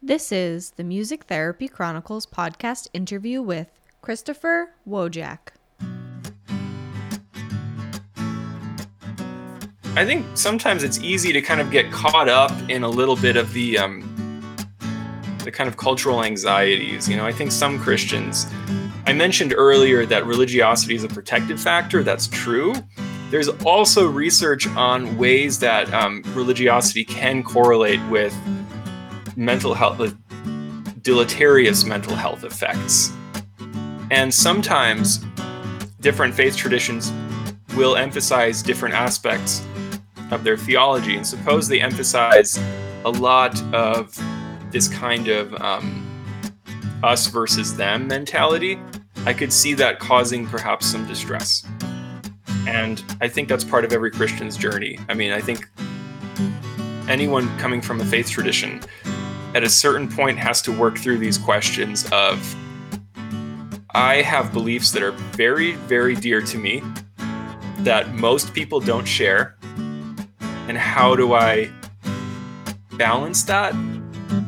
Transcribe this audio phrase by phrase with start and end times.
[0.00, 3.66] This is the Music Therapy Chronicles podcast interview with
[4.00, 5.38] Christopher Wojak.
[9.96, 13.36] I think sometimes it's easy to kind of get caught up in a little bit
[13.36, 14.68] of the um,
[15.42, 17.08] the kind of cultural anxieties.
[17.08, 18.46] You know, I think some Christians.
[19.04, 22.04] I mentioned earlier that religiosity is a protective factor.
[22.04, 22.72] That's true.
[23.30, 28.32] There's also research on ways that um, religiosity can correlate with
[29.38, 30.16] mental health, with
[31.02, 33.12] deleterious mental health effects.
[34.10, 35.24] And sometimes
[36.00, 37.12] different faith traditions
[37.76, 39.64] will emphasize different aspects
[40.32, 41.16] of their theology.
[41.16, 42.58] And suppose they emphasize
[43.04, 44.12] a lot of
[44.72, 46.04] this kind of um,
[47.02, 48.78] us versus them mentality,
[49.24, 51.64] I could see that causing perhaps some distress.
[52.66, 54.98] And I think that's part of every Christian's journey.
[55.08, 55.68] I mean, I think
[57.08, 58.80] anyone coming from a faith tradition
[59.54, 62.56] at a certain point has to work through these questions of
[63.90, 66.82] I have beliefs that are very, very dear to me
[67.78, 69.56] that most people don't share.
[70.68, 71.70] And how do I
[72.92, 73.74] balance that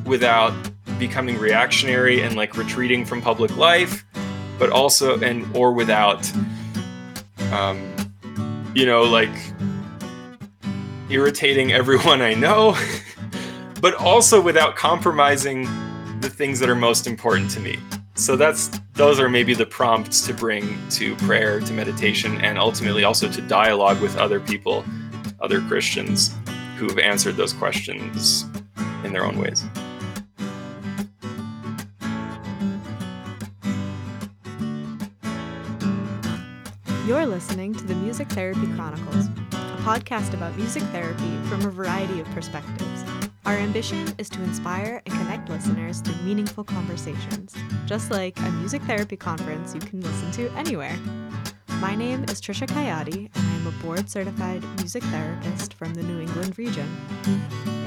[0.04, 0.52] without
[0.98, 4.04] becoming reactionary and like retreating from public life,
[4.58, 6.30] but also and or without,
[7.52, 7.80] um,
[8.74, 9.30] you know, like
[11.08, 12.76] irritating everyone I know,
[13.80, 15.64] but also without compromising
[16.20, 17.78] the things that are most important to me.
[18.14, 23.04] So that's those are maybe the prompts to bring to prayer, to meditation, and ultimately
[23.04, 24.84] also to dialogue with other people
[25.40, 26.34] other Christians
[26.76, 28.44] who have answered those questions
[29.04, 29.64] in their own ways.
[37.06, 42.20] You're listening to the Music Therapy Chronicles, a podcast about music therapy from a variety
[42.20, 43.19] of perspectives.
[43.46, 47.54] Our ambition is to inspire and connect listeners through meaningful conversations,
[47.86, 50.96] just like a music therapy conference you can listen to anywhere.
[51.80, 56.20] My name is Trisha Coyote, and I'm a board certified music therapist from the New
[56.20, 56.86] England region.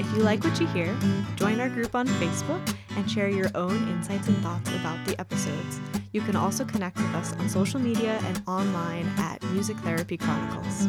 [0.00, 0.92] If you like what you hear,
[1.36, 5.78] join our group on Facebook and share your own insights and thoughts about the episodes.
[6.10, 10.88] You can also connect with us on social media and online at Music Therapy Chronicles.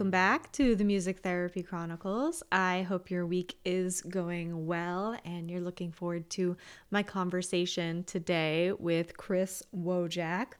[0.00, 2.42] Welcome back to the Music Therapy Chronicles.
[2.50, 6.56] I hope your week is going well and you're looking forward to
[6.90, 10.52] my conversation today with Chris Wojak.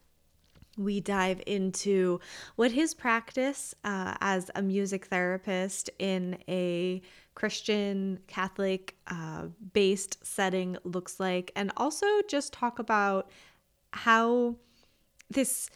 [0.76, 2.20] We dive into
[2.56, 7.00] what his practice uh, as a music therapist in a
[7.34, 13.30] Christian Catholic uh, based setting looks like, and also just talk about
[13.92, 14.56] how
[15.30, 15.70] this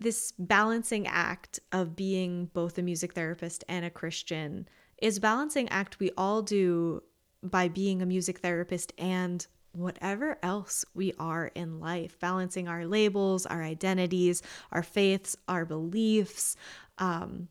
[0.00, 4.68] this balancing act of being both a music therapist and a Christian
[5.00, 7.02] is balancing act we all do
[7.42, 13.46] by being a music therapist and whatever else we are in life, balancing our labels,
[13.46, 14.42] our identities,
[14.72, 16.56] our faiths, our beliefs,
[16.98, 17.48] um,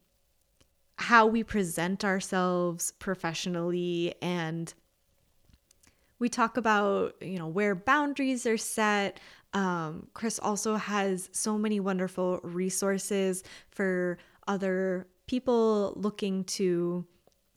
[0.98, 4.74] how we present ourselves professionally and
[6.20, 9.20] we talk about you know where boundaries are set
[9.54, 17.06] um, Chris also has so many wonderful resources for other people looking to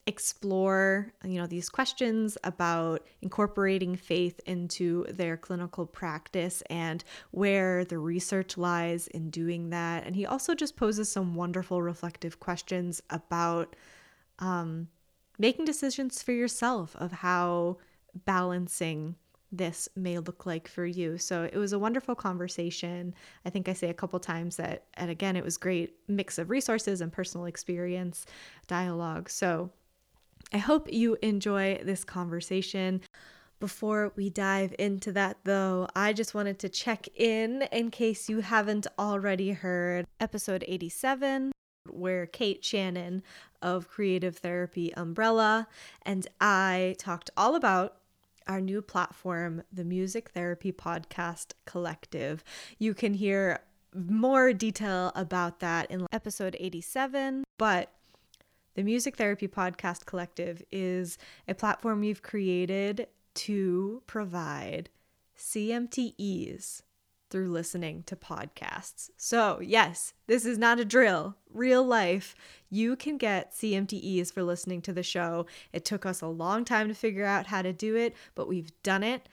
[0.07, 7.99] explore you know these questions about incorporating faith into their clinical practice and where the
[7.99, 10.05] research lies in doing that.
[10.05, 13.77] And he also just poses some wonderful reflective questions about
[14.41, 14.89] um,
[15.39, 17.79] making decisions for yourself of how
[18.25, 19.15] balancing
[19.53, 21.19] this may look like for you.
[21.19, 23.15] So it was a wonderful conversation.
[23.45, 26.51] I think I say a couple times that, and again, it was great mix of
[26.51, 28.27] resources and personal experience
[28.69, 29.29] dialogue.
[29.29, 29.71] So
[30.53, 33.01] I hope you enjoy this conversation.
[33.59, 38.41] Before we dive into that, though, I just wanted to check in in case you
[38.41, 41.53] haven't already heard episode 87,
[41.91, 43.23] where Kate Shannon
[43.61, 45.69] of Creative Therapy Umbrella
[46.03, 48.00] and I talked all about
[48.51, 52.43] our new platform, the Music Therapy Podcast Collective.
[52.81, 53.61] You can hear
[53.95, 57.93] more detail about that in episode 87, but
[58.75, 61.17] the Music Therapy Podcast Collective is
[61.47, 64.91] a platform we've created to provide
[65.39, 66.83] CMTEs
[67.31, 69.11] through listening to podcasts.
[69.17, 72.35] So, yes, this is not a drill, real life.
[72.69, 75.47] You can get CMTEs for listening to the show.
[75.73, 78.73] It took us a long time to figure out how to do it, but we've
[78.83, 79.29] done it.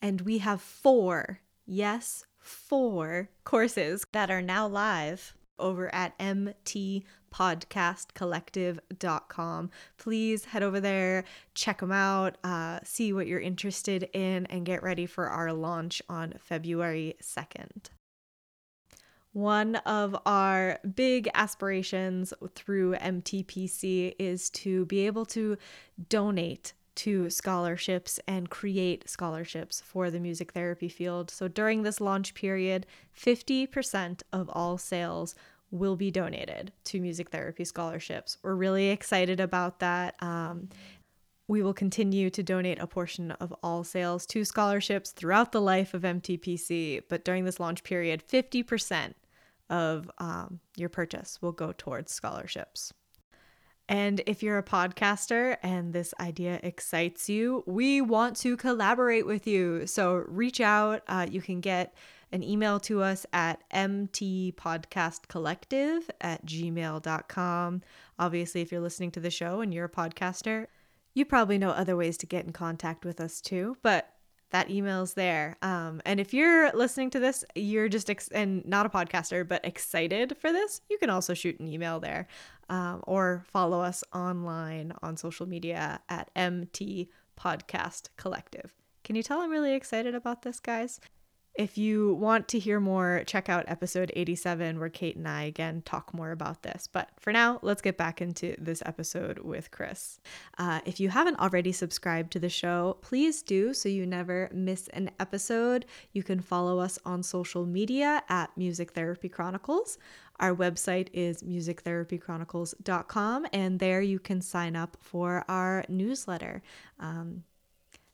[0.00, 6.14] And we have four, yes, four courses that are now live over at
[7.32, 9.70] mtpodcastcollective.com.
[9.96, 14.82] Please head over there, check them out, uh, see what you're interested in, and get
[14.82, 17.90] ready for our launch on February 2nd.
[19.32, 25.56] One of our big aspirations through MTPC is to be able to
[26.08, 31.30] donate to scholarships and create scholarships for the music therapy field.
[31.30, 32.86] So during this launch period,
[33.16, 35.36] 50% of all sales
[35.70, 38.38] will be donated to music therapy scholarships.
[38.42, 40.14] We're really excited about that.
[40.22, 40.68] Um,
[41.46, 45.94] we will continue to donate a portion of all sales to scholarships throughout the life
[45.94, 49.14] of MTPC, but during this launch period, 50%
[49.70, 52.92] of um, your purchase will go towards scholarships.
[53.88, 59.46] And if you're a podcaster and this idea excites you, we want to collaborate with
[59.46, 59.86] you.
[59.86, 61.02] So reach out.
[61.08, 61.94] Uh, you can get
[62.32, 67.82] an email to us at mtpodcastcollective at gmail.com.
[68.18, 70.66] Obviously, if you're listening to the show and you're a podcaster,
[71.14, 73.76] you probably know other ways to get in contact with us too.
[73.82, 74.12] But
[74.50, 75.56] that email's there.
[75.62, 79.64] Um, and if you're listening to this, you're just ex- and not a podcaster, but
[79.64, 82.28] excited for this, you can also shoot an email there
[82.70, 88.74] um, or follow us online on social media at MT Podcast Collective.
[89.04, 91.00] Can you tell I'm really excited about this, guys?
[91.58, 95.82] If you want to hear more, check out episode 87, where Kate and I again
[95.84, 96.86] talk more about this.
[96.86, 100.20] But for now, let's get back into this episode with Chris.
[100.56, 104.86] Uh, if you haven't already subscribed to the show, please do so you never miss
[104.92, 105.84] an episode.
[106.12, 109.98] You can follow us on social media at Music Therapy Chronicles.
[110.38, 116.62] Our website is musictherapychronicles.com, and there you can sign up for our newsletter.
[117.00, 117.42] Um,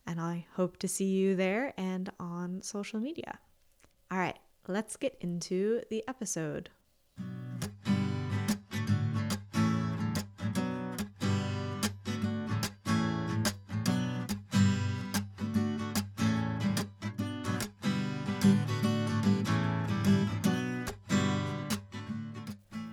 [0.06, 3.38] and I hope to see you there and on social media.
[4.10, 6.70] All right, let's get into the episode.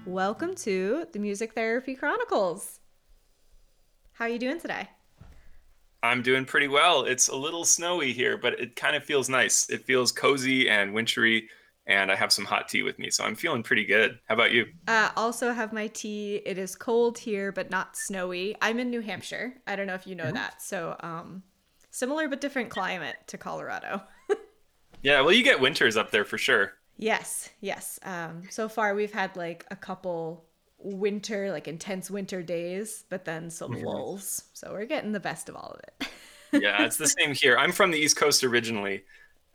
[0.05, 2.79] Welcome to the Music Therapy Chronicles.
[4.13, 4.89] How are you doing today?
[6.03, 7.03] I'm doing pretty well.
[7.03, 9.69] It's a little snowy here, but it kind of feels nice.
[9.69, 11.47] It feels cozy and wintry,
[11.85, 14.19] and I have some hot tea with me, so I'm feeling pretty good.
[14.27, 14.65] How about you?
[14.87, 16.41] Uh, also have my tea.
[16.45, 18.55] It is cold here, but not snowy.
[18.61, 19.53] I'm in New Hampshire.
[19.67, 20.35] I don't know if you know mm-hmm.
[20.35, 20.61] that.
[20.61, 21.43] So, um,
[21.91, 24.01] similar but different climate to Colorado.
[25.03, 26.73] yeah, well, you get winters up there for sure.
[26.97, 27.99] Yes, yes.
[28.03, 30.45] Um, so far we've had like a couple
[30.83, 33.85] winter, like intense winter days, but then some mm-hmm.
[33.85, 34.43] lulls.
[34.53, 36.07] So we're getting the best of all of it.
[36.61, 37.57] yeah, it's the same here.
[37.57, 39.03] I'm from the East Coast originally,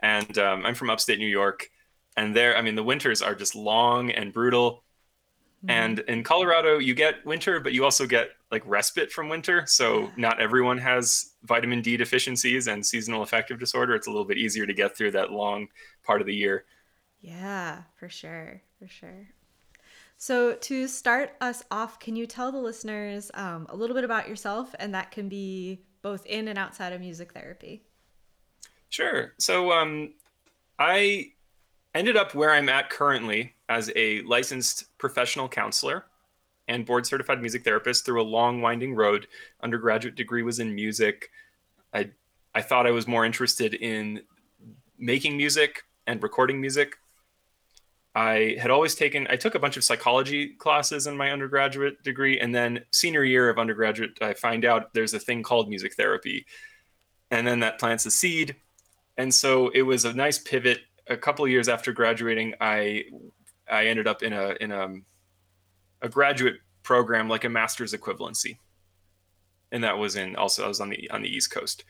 [0.01, 1.71] and um, I'm from upstate New York.
[2.17, 4.83] And there, I mean, the winters are just long and brutal.
[5.65, 5.71] Mm-hmm.
[5.71, 9.65] And in Colorado, you get winter, but you also get like respite from winter.
[9.67, 10.11] So yeah.
[10.17, 13.95] not everyone has vitamin D deficiencies and seasonal affective disorder.
[13.95, 15.69] It's a little bit easier to get through that long
[16.05, 16.65] part of the year.
[17.21, 18.63] Yeah, for sure.
[18.79, 19.29] For sure.
[20.19, 24.29] So, to start us off, can you tell the listeners um, a little bit about
[24.29, 24.75] yourself?
[24.79, 27.83] And that can be both in and outside of music therapy.
[28.89, 29.35] Sure.
[29.39, 30.15] So, um,
[30.79, 31.33] I
[31.95, 36.07] ended up where I'm at currently as a licensed professional counselor
[36.69, 39.27] and board certified music therapist through a long, winding road.
[39.63, 41.31] Undergraduate degree was in music.
[41.93, 42.11] I,
[42.55, 44.23] I thought I was more interested in
[44.99, 46.97] making music and recording music
[48.17, 52.41] I had always taken, I took a bunch of psychology classes in my undergraduate degree.
[52.41, 56.47] And then senior year of undergraduate, I find out there's a thing called music therapy.
[57.31, 58.57] And then that plants a seed.
[59.19, 60.79] And so it was a nice pivot.
[61.09, 63.05] A couple years after graduating, I
[63.71, 64.95] I ended up in a in a,
[66.01, 68.57] a graduate program like a master's equivalency.
[69.73, 71.85] And that was in also I was on the on the East Coast.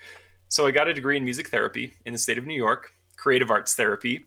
[0.48, 3.50] So I got a degree in music therapy in the state of New York, creative
[3.50, 4.26] arts therapy,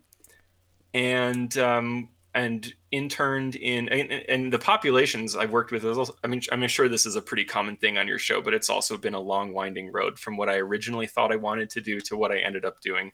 [0.94, 5.86] and um, and interned in and, the populations I've worked with.
[6.24, 8.70] I mean, I'm sure this is a pretty common thing on your show, but it's
[8.70, 12.00] also been a long, winding road from what I originally thought I wanted to do
[12.02, 13.12] to what I ended up doing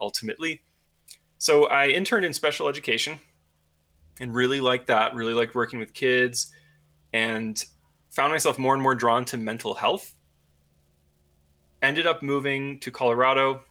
[0.00, 0.62] ultimately.
[1.38, 3.20] So I interned in special education
[4.20, 5.14] and really liked that.
[5.14, 6.52] Really liked working with kids,
[7.12, 7.62] and
[8.10, 10.14] found myself more and more drawn to mental health.
[11.82, 13.62] Ended up moving to Colorado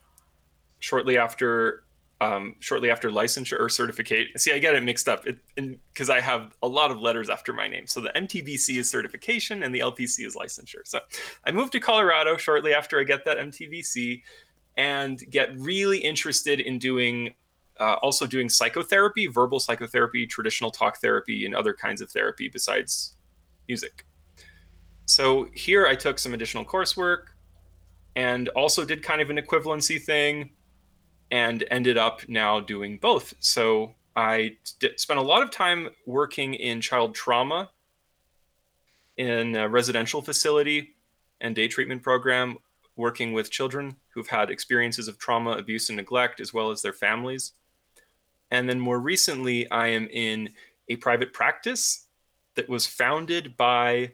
[0.79, 1.84] shortly after
[2.21, 4.27] um, shortly after licensure or certificate.
[4.37, 7.67] See, I get it mixed up because I have a lot of letters after my
[7.67, 7.87] name.
[7.87, 10.85] So the MT-BC is certification and the LPC is licensure.
[10.85, 10.99] So
[11.45, 14.21] I moved to Colorado shortly after I get that MT-BC
[14.77, 17.33] and get really interested in doing
[17.79, 23.15] uh, also doing psychotherapy, verbal psychotherapy, traditional talk therapy, and other kinds of therapy besides
[23.67, 24.05] music.
[25.05, 27.25] So here I took some additional coursework
[28.15, 30.51] and also did kind of an equivalency thing
[31.31, 33.33] and ended up now doing both.
[33.39, 34.57] So I
[34.95, 37.69] spent a lot of time working in child trauma
[39.17, 40.95] in a residential facility
[41.41, 42.57] and day treatment program,
[42.95, 46.93] working with children who've had experiences of trauma, abuse, and neglect, as well as their
[46.93, 47.53] families.
[48.51, 50.49] And then more recently, I am in
[50.87, 52.07] a private practice
[52.55, 54.13] that was founded by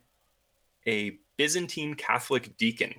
[0.87, 2.95] a Byzantine Catholic deacon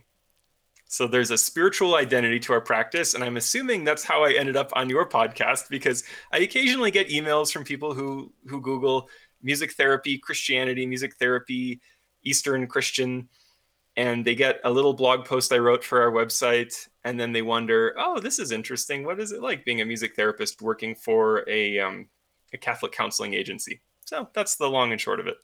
[0.92, 3.14] so there's a spiritual identity to our practice.
[3.14, 7.08] And I'm assuming that's how I ended up on your podcast because I occasionally get
[7.08, 9.08] emails from people who who Google
[9.42, 11.80] music therapy, Christianity, music therapy,
[12.24, 13.30] Eastern Christian,
[13.96, 17.40] and they get a little blog post I wrote for our website, and then they
[17.40, 19.02] wonder, oh, this is interesting.
[19.02, 22.06] What is it like being a music therapist working for a um,
[22.52, 23.80] a Catholic counseling agency?
[24.04, 25.38] So that's the long and short of it.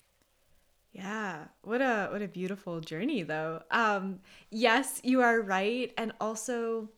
[0.99, 3.62] Yeah, what a what a beautiful journey though.
[3.71, 4.19] Um
[4.50, 6.88] yes, you are right and also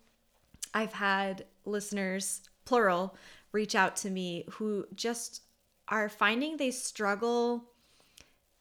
[0.73, 3.15] I've had listeners plural
[3.53, 5.43] reach out to me who just
[5.89, 7.65] are finding they struggle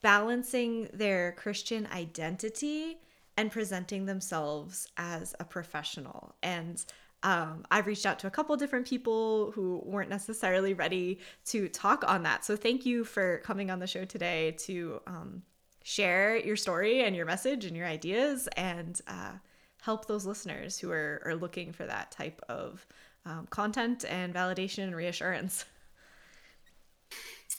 [0.02, 2.98] balancing their Christian identity
[3.38, 6.36] and presenting themselves as a professional.
[6.44, 6.84] And
[7.24, 12.04] um, I've reached out to a couple different people who weren't necessarily ready to talk
[12.08, 12.46] on that.
[12.46, 15.44] So thank you for coming on the show today to um,
[15.84, 19.34] share your story and your message and your ideas and uh,
[19.82, 22.86] help those listeners who are, are looking for that type of
[23.26, 25.66] um, content and validation and reassurance.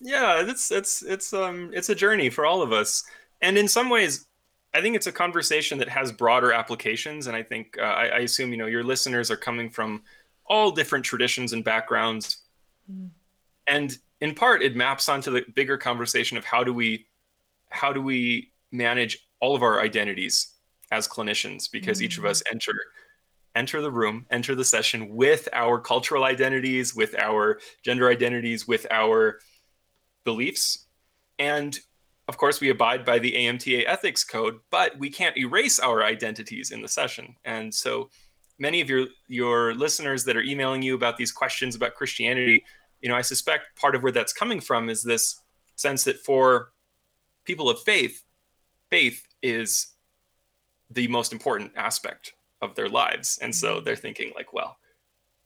[0.03, 3.05] Yeah, it's it's it's um it's a journey for all of us,
[3.43, 4.27] and in some ways,
[4.73, 8.19] I think it's a conversation that has broader applications, and I think uh, I, I,
[8.21, 10.03] assume you know your listeners are coming from
[10.47, 12.39] all different traditions and backgrounds,
[12.91, 13.11] mm.
[13.67, 17.07] and in part it maps onto the bigger conversation of how do we
[17.71, 20.55] how do we manage all of our identities
[20.93, 22.03] as clinicians because mm.
[22.03, 22.53] each of us mm.
[22.53, 22.75] enter
[23.57, 28.87] enter the room enter the session with our cultural identities with our gender identities with
[28.91, 29.41] our
[30.25, 30.87] beliefs
[31.41, 31.81] and
[32.31, 36.71] of course, we abide by the AMTA ethics code, but we can't erase our identities
[36.71, 37.35] in the session.
[37.45, 38.09] And so
[38.57, 42.65] many of your your listeners that are emailing you about these questions about Christianity,
[43.01, 45.43] you know, I suspect part of where that's coming from is this
[45.75, 46.71] sense that for
[47.45, 48.23] people of faith,
[48.91, 49.89] faith is
[50.89, 53.41] the most important aspect of their lives.
[53.43, 53.85] And so mm-hmm.
[53.85, 54.77] they're thinking like, well,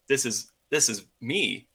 [0.07, 1.67] this is this is me.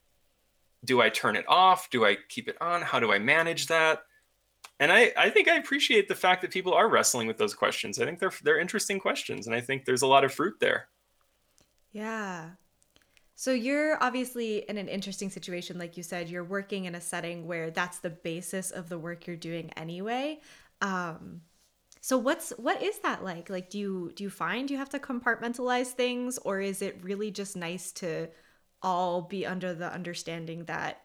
[0.85, 1.89] Do I turn it off?
[1.89, 2.81] Do I keep it on?
[2.81, 4.03] How do I manage that?
[4.81, 7.99] And I, I think I appreciate the fact that people are wrestling with those questions.
[7.99, 10.87] I think they're they're interesting questions, and I think there's a lot of fruit there.
[11.91, 12.49] Yeah.
[13.35, 16.29] So you're obviously in an interesting situation, like you said.
[16.29, 20.39] You're working in a setting where that's the basis of the work you're doing anyway.
[20.81, 21.41] Um,
[22.01, 23.51] so what's what is that like?
[23.51, 27.29] Like, do you do you find you have to compartmentalize things, or is it really
[27.29, 28.29] just nice to
[28.81, 31.03] all be under the understanding that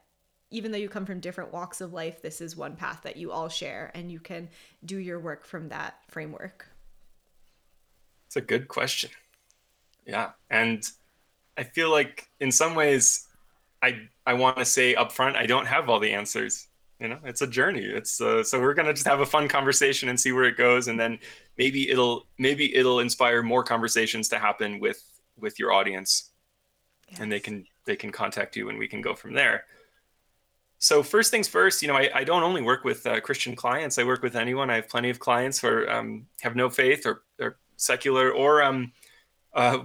[0.50, 3.32] even though you come from different walks of life, this is one path that you
[3.32, 4.48] all share and you can
[4.84, 6.68] do your work from that framework?
[8.26, 9.10] It's a good question.
[10.06, 10.30] Yeah.
[10.50, 10.88] And
[11.56, 13.26] I feel like in some ways,
[13.82, 16.68] I, I want to say upfront, I don't have all the answers.
[17.00, 17.84] You know, it's a journey.
[17.84, 20.88] It's uh, so we're gonna just have a fun conversation and see where it goes,
[20.88, 21.18] and then
[21.58, 25.04] maybe it'll maybe it'll inspire more conversations to happen with
[25.38, 26.30] with your audience,
[27.10, 27.20] yes.
[27.20, 29.64] and they can they can contact you, and we can go from there
[30.78, 33.98] so first things first, you know, I, I don't only work with uh, Christian clients.
[33.98, 34.70] I work with anyone.
[34.70, 38.92] I have plenty of clients who um, have no faith or, or secular or um,
[39.54, 39.78] uh,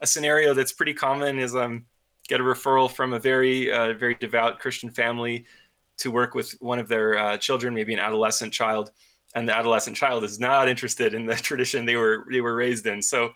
[0.00, 1.86] a scenario that's pretty common is um,
[2.28, 5.44] get a referral from a very, uh, very devout Christian family
[5.98, 8.92] to work with one of their uh, children, maybe an adolescent child,
[9.34, 12.86] and the adolescent child is not interested in the tradition they were they were raised
[12.86, 13.02] in.
[13.02, 13.32] So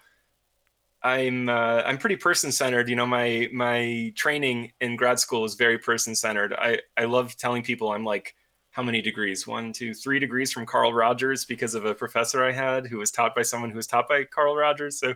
[1.07, 2.89] I'm uh, I'm pretty person centered.
[2.89, 6.53] You know, my my training in grad school is very person centered.
[6.53, 8.35] I I love telling people I'm like
[8.73, 9.47] how many degrees?
[9.47, 13.11] One, two, three degrees from Carl Rogers because of a professor I had who was
[13.13, 14.99] taught by someone who was taught by Carl Rogers.
[14.99, 15.15] So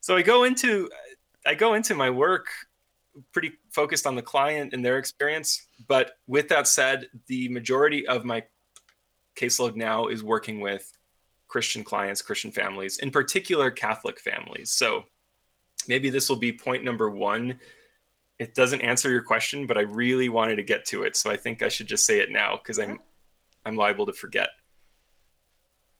[0.00, 0.88] so I go into
[1.46, 2.46] I go into my work
[3.32, 5.66] pretty focused on the client and their experience.
[5.86, 8.42] But with that said, the majority of my
[9.36, 10.90] caseload now is working with
[11.46, 14.70] Christian clients, Christian families, in particular Catholic families.
[14.70, 15.04] So
[15.88, 17.58] maybe this will be point number one
[18.40, 21.36] it doesn't answer your question, but I really wanted to get to it, so I
[21.36, 22.98] think I should just say it now because I'm
[23.66, 24.48] I'm liable to forget.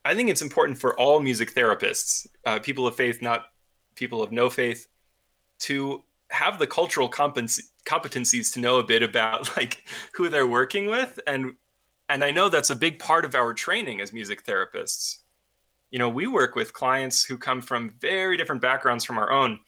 [0.03, 3.45] I think it's important for all music therapists, uh, people of faith, not
[3.93, 4.87] people of no faith,
[5.59, 9.83] to have the cultural competencies to know a bit about like
[10.15, 11.53] who they're working with and
[12.09, 15.19] and I know that's a big part of our training as music therapists.
[15.91, 19.59] You know, we work with clients who come from very different backgrounds from our own.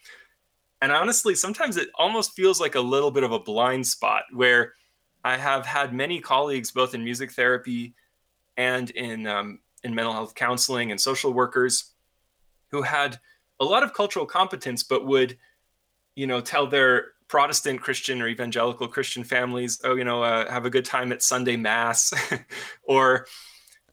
[0.81, 4.73] And honestly, sometimes it almost feels like a little bit of a blind spot where
[5.23, 7.93] I have had many colleagues, both in music therapy
[8.57, 11.93] and in um, in mental health counseling and social workers,
[12.71, 13.19] who had
[13.59, 15.37] a lot of cultural competence, but would,
[16.15, 20.65] you know, tell their Protestant Christian or evangelical Christian families, oh, you know, uh, have
[20.65, 22.13] a good time at Sunday Mass,
[22.83, 23.25] or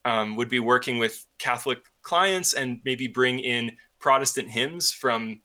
[0.05, 1.79] um, would be working with Catholic
[2.11, 5.41] clients and maybe bring in Protestant hymns from,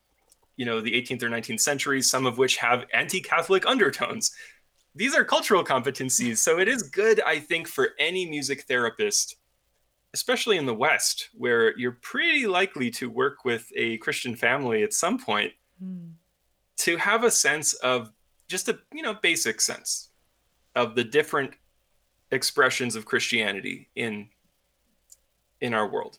[0.57, 4.31] you know, the 18th or 19th centuries, some of which have anti-Catholic undertones.
[4.95, 9.36] These are cultural competencies, so it is good, I think, for any music therapist
[10.15, 14.93] especially in the West, where you're pretty likely to work with a Christian family at
[14.93, 15.51] some point,
[15.84, 16.10] mm.
[16.77, 18.12] to have a sense of
[18.48, 20.12] just a you know basic sense
[20.74, 21.51] of the different
[22.31, 24.29] expressions of Christianity in
[25.60, 26.17] in our world.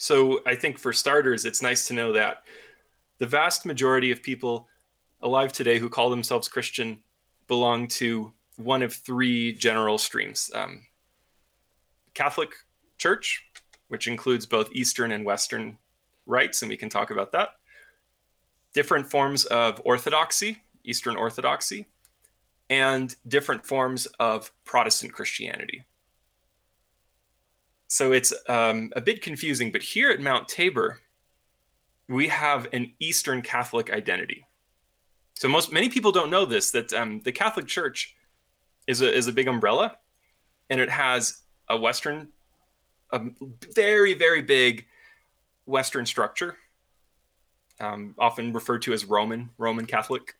[0.00, 2.44] So I think for starters, it's nice to know that
[3.18, 4.66] the vast majority of people
[5.20, 7.00] alive today who call themselves Christian
[7.48, 10.50] belong to one of three general streams.
[10.54, 10.86] Um,
[12.14, 12.54] Catholic
[12.96, 13.44] Church,
[13.88, 15.76] which includes both Eastern and Western
[16.24, 17.50] rites, and we can talk about that.
[18.72, 21.88] Different forms of Orthodoxy, Eastern Orthodoxy,
[22.70, 25.84] and different forms of Protestant Christianity.
[27.90, 31.00] So it's um, a bit confusing, but here at Mount Tabor,
[32.08, 34.46] we have an Eastern Catholic identity.
[35.34, 38.14] So most many people don't know this that um, the Catholic Church
[38.86, 39.96] is a is a big umbrella,
[40.70, 42.28] and it has a Western
[43.10, 43.22] a
[43.74, 44.86] very very big
[45.66, 46.58] Western structure,
[47.80, 50.36] um, often referred to as Roman Roman Catholic.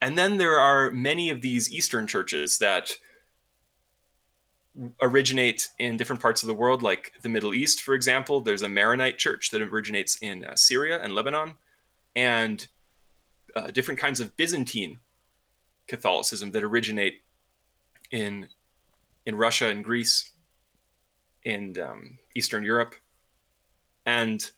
[0.00, 2.92] And then there are many of these Eastern churches that
[5.00, 8.40] originate in different parts of the world, like the Middle East, for example.
[8.40, 11.54] There's a Maronite church that originates in uh, Syria and Lebanon,
[12.16, 12.66] and
[13.54, 14.98] uh, different kinds of Byzantine
[15.86, 17.22] Catholicism that originate
[18.10, 18.48] in
[19.26, 20.30] in Russia and Greece
[21.44, 22.94] in um, Eastern Europe.
[24.06, 24.50] And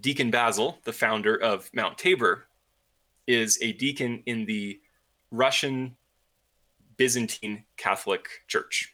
[0.00, 2.46] Deacon Basil, the founder of Mount Tabor,
[3.26, 4.80] is a deacon in the
[5.30, 5.96] Russian
[6.96, 8.92] Byzantine Catholic Church.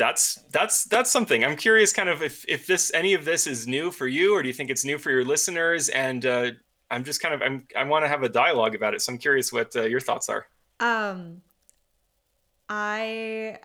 [0.00, 1.44] That's that's that's something.
[1.44, 4.42] I'm curious, kind of, if if this any of this is new for you, or
[4.42, 5.90] do you think it's new for your listeners?
[5.90, 6.52] And uh,
[6.90, 9.02] I'm just kind of I'm I want to have a dialogue about it.
[9.02, 10.46] So I'm curious what uh, your thoughts are.
[10.80, 11.42] Um,
[12.70, 13.58] I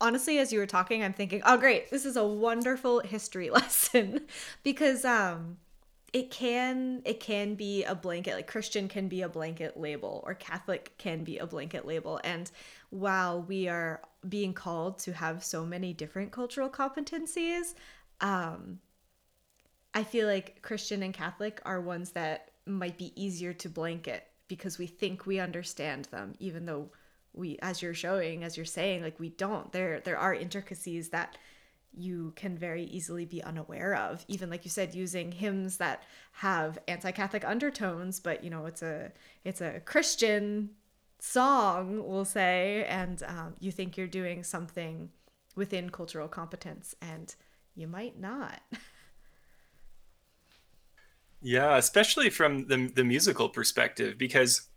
[0.00, 4.20] honestly as you were talking i'm thinking oh great this is a wonderful history lesson
[4.62, 5.56] because um
[6.12, 10.34] it can it can be a blanket like christian can be a blanket label or
[10.34, 12.50] catholic can be a blanket label and
[12.90, 17.74] while we are being called to have so many different cultural competencies
[18.20, 18.78] um
[19.94, 24.78] i feel like christian and catholic are ones that might be easier to blanket because
[24.78, 26.90] we think we understand them even though
[27.38, 29.72] we as you're showing as you're saying like we don't.
[29.72, 31.38] There there are intricacies that
[31.94, 34.24] you can very easily be unaware of.
[34.28, 36.02] Even like you said using hymns that
[36.32, 39.12] have anti-catholic undertones but you know it's a
[39.44, 40.70] it's a christian
[41.20, 45.10] song we'll say and um, you think you're doing something
[45.56, 47.34] within cultural competence and
[47.74, 48.60] you might not
[51.42, 54.68] yeah especially from the, the musical perspective because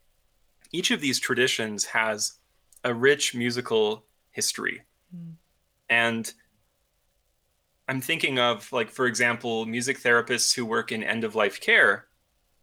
[0.72, 2.40] each of these traditions has
[2.84, 4.82] a rich musical history.
[5.16, 5.34] Mm.
[5.90, 6.34] And
[7.88, 12.08] I'm thinking of, like, for example, music therapists who work in end of life care,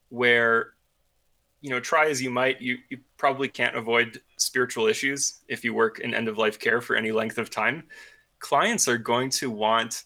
[0.09, 0.73] where,
[1.61, 5.75] you know, try as you might, you, you probably can't avoid spiritual issues if you
[5.75, 7.85] work in end of life care for any length of time.
[8.39, 10.05] Clients are going to want,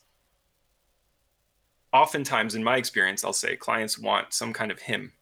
[1.92, 5.12] oftentimes, in my experience, I'll say, clients want some kind of hymn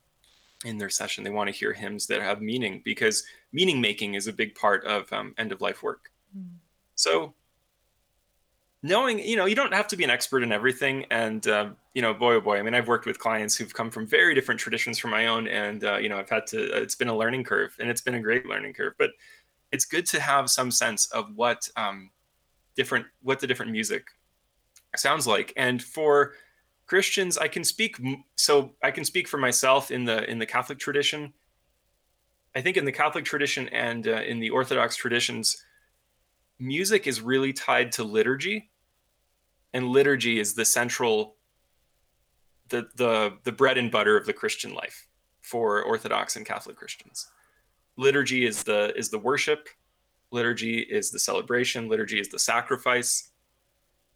[0.64, 1.24] in their session.
[1.24, 4.84] They want to hear hymns that have meaning because meaning making is a big part
[4.84, 6.12] of um, end of life work.
[6.36, 6.50] Mm.
[6.94, 7.34] So
[8.82, 11.04] knowing, you know, you don't have to be an expert in everything.
[11.10, 13.90] And, uh, you know, boy, oh boy, I mean, I've worked with clients who've come
[13.90, 15.48] from very different traditions from my own.
[15.48, 18.00] And, uh, you know, I've had to, uh, it's been a learning curve and it's
[18.00, 18.94] been a great learning curve.
[18.98, 19.10] But
[19.72, 22.10] it's good to have some sense of what um,
[22.74, 24.06] different, what the different music
[24.96, 25.52] sounds like.
[25.56, 26.32] And for
[26.86, 28.00] Christians, I can speak
[28.34, 31.32] so I can speak for myself in the in the Catholic tradition.
[32.56, 35.64] I think in the Catholic tradition and uh, in the Orthodox traditions,
[36.58, 38.69] music is really tied to liturgy,
[39.72, 41.36] and liturgy is the central,
[42.68, 45.06] the the the bread and butter of the Christian life
[45.40, 47.28] for Orthodox and Catholic Christians.
[47.96, 49.68] Liturgy is the is the worship,
[50.30, 53.30] liturgy is the celebration, liturgy is the sacrifice,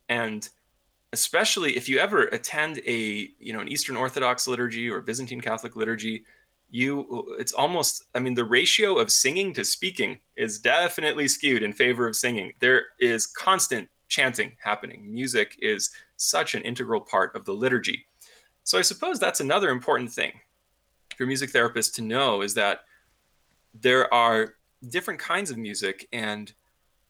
[0.09, 0.49] and
[1.12, 5.77] especially if you ever attend a you know an Eastern Orthodox liturgy or Byzantine Catholic
[5.77, 6.25] liturgy,
[6.71, 11.73] you it's almost I mean the ratio of singing to speaking is definitely skewed in
[11.73, 12.53] favor of singing.
[12.61, 15.12] There is constant chanting happening.
[15.12, 18.07] Music is such an integral part of the liturgy.
[18.62, 20.33] So I suppose that's another important thing
[21.16, 22.85] for music therapists to know is that
[23.81, 24.55] there are
[24.88, 26.53] different kinds of music and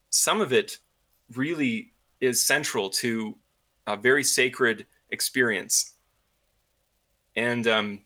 [0.09, 0.79] some of it
[1.35, 3.37] really is central to
[3.87, 5.95] a very sacred experience.
[7.37, 8.01] And um,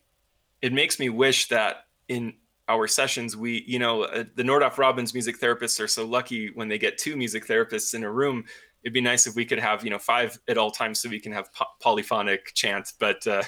[0.61, 2.33] it makes me wish that in
[2.67, 6.67] our sessions, we, you know, uh, the Nordoff Robbins music therapists are so lucky when
[6.67, 8.45] they get two music therapists in a room.
[8.83, 11.19] It'd be nice if we could have, you know, five at all times so we
[11.19, 12.93] can have po- polyphonic chant.
[12.99, 13.43] But uh,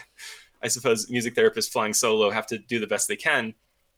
[0.61, 3.53] I suppose music therapists flying solo have to do the best they can.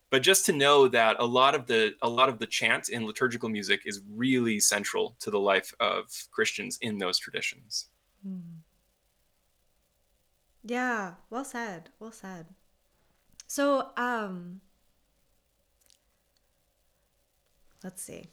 [0.10, 3.08] But just to know that a lot of the a lot of the chant in
[3.08, 7.90] liturgical music is really central to the life of Christians in those traditions.
[8.28, 8.60] Mm.
[10.64, 11.90] Yeah, well said.
[12.00, 12.46] Well said.
[13.48, 14.62] So, um
[17.84, 18.26] let's see.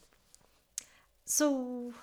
[1.25, 1.95] So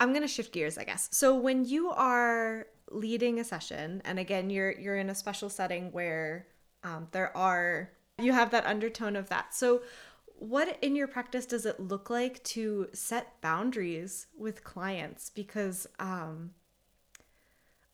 [0.00, 1.08] I'm going to shift gears, I guess.
[1.12, 5.92] So when you are leading a session and again you're you're in a special setting
[5.92, 6.46] where
[6.84, 9.54] um, there are you have that undertone of that.
[9.54, 9.82] So
[10.38, 16.50] what in your practice does it look like to set boundaries with clients because um,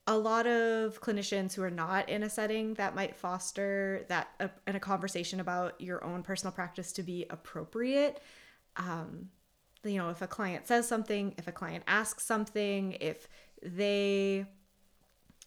[0.07, 4.49] a lot of clinicians who are not in a setting that might foster that uh,
[4.67, 8.21] in a conversation about your own personal practice to be appropriate
[8.77, 9.31] um,
[9.85, 13.29] you know if a client says something if a client asks something if
[13.63, 14.47] they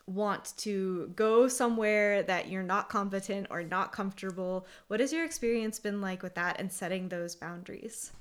[0.08, 4.66] want to go somewhere that you're not competent or not comfortable.
[4.88, 8.14] What has your experience been like with that and setting those boundaries?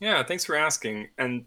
[0.00, 1.08] Yeah, thanks for asking.
[1.18, 1.44] And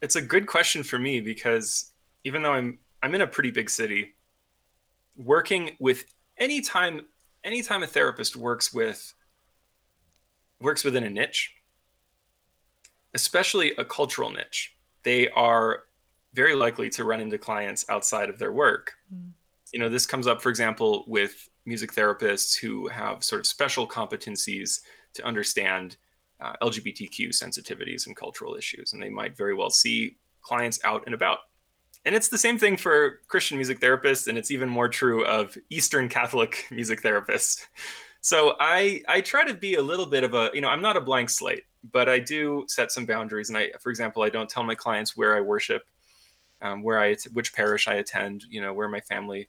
[0.00, 1.92] it's a good question for me because
[2.24, 4.14] even though I'm I'm in a pretty big city,
[5.16, 6.04] working with
[6.36, 7.02] anytime
[7.44, 9.14] anytime a therapist works with
[10.60, 11.54] works within a niche,
[13.14, 15.84] especially a cultural niche, they are
[16.34, 18.94] very likely to run into clients outside of their work.
[19.14, 19.30] Mm.
[19.72, 23.86] You know, this comes up, for example, with music therapists who have sort of special
[23.86, 24.80] competencies
[25.14, 25.96] to understand
[26.40, 31.14] uh, LGBTQ sensitivities and cultural issues, and they might very well see clients out and
[31.14, 31.38] about.
[32.04, 35.56] And it's the same thing for Christian music therapists, and it's even more true of
[35.70, 37.64] Eastern Catholic music therapists.
[38.20, 40.96] So I I try to be a little bit of a you know I'm not
[40.96, 43.48] a blank slate, but I do set some boundaries.
[43.48, 45.82] And I, for example, I don't tell my clients where I worship
[46.62, 49.48] um, where I which parish I attend, you know, where my family,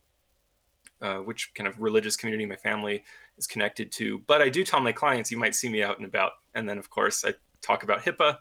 [1.01, 3.03] uh, which kind of religious community my family
[3.37, 4.19] is connected to.
[4.27, 6.77] But I do tell my clients, you might see me out and about, and then
[6.77, 8.37] of course I talk about HIPAA,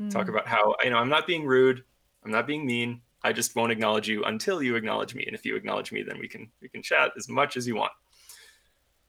[0.00, 0.10] mm.
[0.10, 1.84] talk about how you know I'm not being rude,
[2.24, 3.02] I'm not being mean.
[3.26, 6.18] I just won't acknowledge you until you acknowledge me, and if you acknowledge me, then
[6.18, 7.92] we can we can chat as much as you want.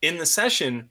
[0.01, 0.89] In the session,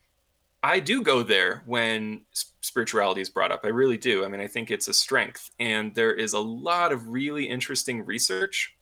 [0.64, 2.22] I do go there when
[2.62, 3.60] spirituality is brought up.
[3.64, 4.24] I really do.
[4.24, 5.50] I mean, I think it's a strength.
[5.60, 8.74] And there is a lot of really interesting research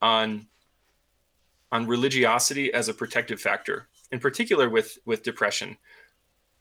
[0.00, 0.46] on
[1.72, 5.76] on religiosity as a protective factor, in particular with with depression.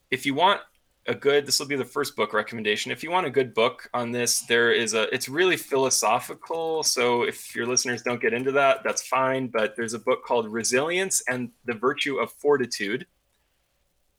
[0.10, 0.62] If you want
[1.06, 3.90] a good this will be the first book recommendation if you want a good book
[3.94, 8.54] on this there is a it's really philosophical so if your listeners don't get into
[8.54, 13.06] that that's fine but there's a book called resilience and the virtue of fortitude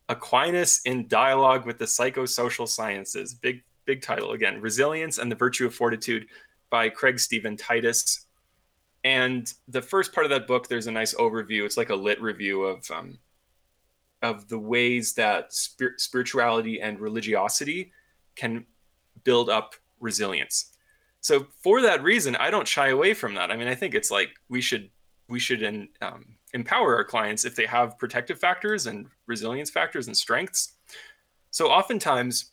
[0.08, 3.34] Aquinas in Dialogue with the Psychosocial Sciences.
[3.34, 6.26] Big, big title again Resilience and the Virtue of Fortitude
[6.70, 8.26] by Craig Steven Titus.
[9.04, 11.64] And the first part of that book, there's a nice overview.
[11.64, 13.18] It's like a lit review of um,
[14.22, 17.92] of the ways that spir- spirituality and religiosity
[18.36, 18.64] can
[19.22, 20.72] build up resilience.
[21.20, 23.50] So for that reason, I don't shy away from that.
[23.50, 24.90] I mean, I think it's like we should
[25.28, 25.62] we should
[26.00, 30.74] um, empower our clients if they have protective factors and resilience factors and strengths.
[31.50, 32.52] So oftentimes,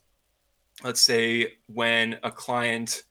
[0.83, 3.03] let's say when a client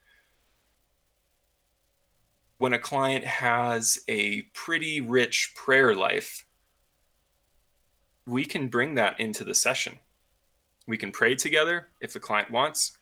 [2.58, 6.44] when a client has a pretty rich prayer life,
[8.26, 9.98] we can bring that into the session.
[10.86, 12.98] We can pray together if the client wants.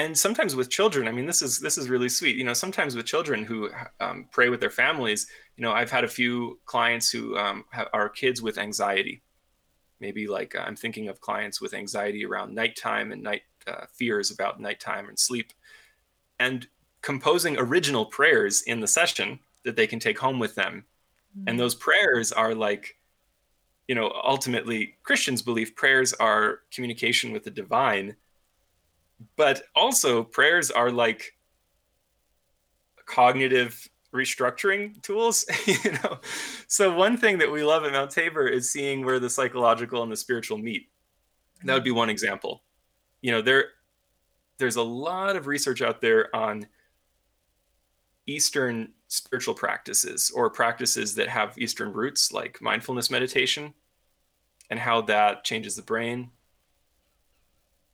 [0.00, 2.36] And sometimes with children i mean this is this is really sweet.
[2.36, 6.04] You know sometimes with children who um, pray with their families you know i've had
[6.04, 9.22] a few clients who um, have, are kids with anxiety.
[10.00, 14.30] Maybe like uh, i'm thinking of clients with anxiety around nighttime and night uh, fears
[14.30, 15.52] about nighttime and sleep
[16.38, 16.66] and
[17.02, 20.84] composing original prayers in the session that they can take home with them.
[21.36, 21.48] Mm-hmm.
[21.48, 22.96] and those prayers are like
[23.86, 28.16] you know ultimately christians believe prayers are communication with the divine
[29.36, 31.36] but also prayers are like
[33.06, 36.18] cognitive restructuring tools you know?
[36.66, 40.10] So one thing that we love at mount tabor is seeing where the psychological and
[40.10, 40.88] the spiritual meet.
[41.64, 42.62] That would be one example.
[43.22, 43.66] You know there
[44.58, 46.66] there's a lot of research out there on
[48.26, 53.74] eastern spiritual practices or practices that have eastern roots like mindfulness meditation
[54.70, 56.30] and how that changes the brain.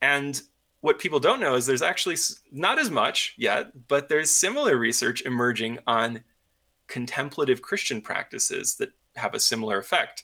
[0.03, 0.41] And
[0.87, 2.17] what people don't know is there's actually
[2.53, 6.23] not as much yet, but there's similar research emerging on
[6.87, 10.23] contemplative Christian practices that have a similar effect.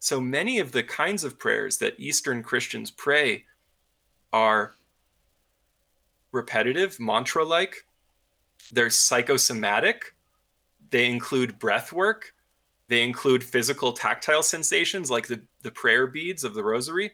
[0.00, 3.44] So many of the kinds of prayers that Eastern Christians pray
[4.32, 4.74] are
[6.32, 7.86] repetitive, mantra like,
[8.72, 10.16] they're psychosomatic,
[10.90, 12.34] they include breath work,
[12.88, 17.12] they include physical tactile sensations like the, the prayer beads of the rosary.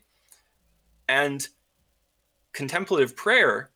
[1.06, 1.46] And
[2.52, 3.70] contemplative prayer,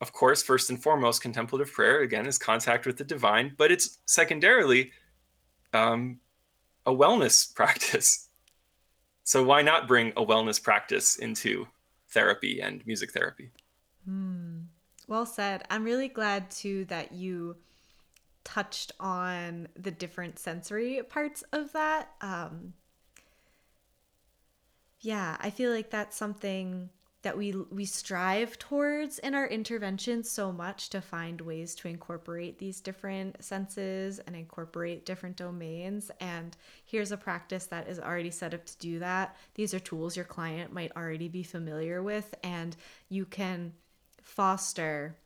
[0.00, 3.98] of course, first and foremost, contemplative prayer, again, is contact with the divine, but it's
[4.06, 4.92] secondarily
[5.72, 6.20] um,
[6.86, 8.28] a wellness practice.
[9.24, 11.66] So why not bring a wellness practice into
[12.08, 13.50] therapy and music therapy?
[14.04, 14.60] Hmm.
[15.06, 15.64] Well said.
[15.70, 17.56] I'm really glad too that you
[18.44, 22.10] touched on the different sensory parts of that.
[22.20, 22.74] Um,
[25.00, 26.90] yeah, I feel like that's something
[27.22, 32.58] that we we strive towards in our interventions so much to find ways to incorporate
[32.58, 36.10] these different senses and incorporate different domains.
[36.20, 39.36] And here's a practice that is already set up to do that.
[39.54, 42.76] These are tools your client might already be familiar with and
[43.08, 43.72] you can
[44.22, 45.16] foster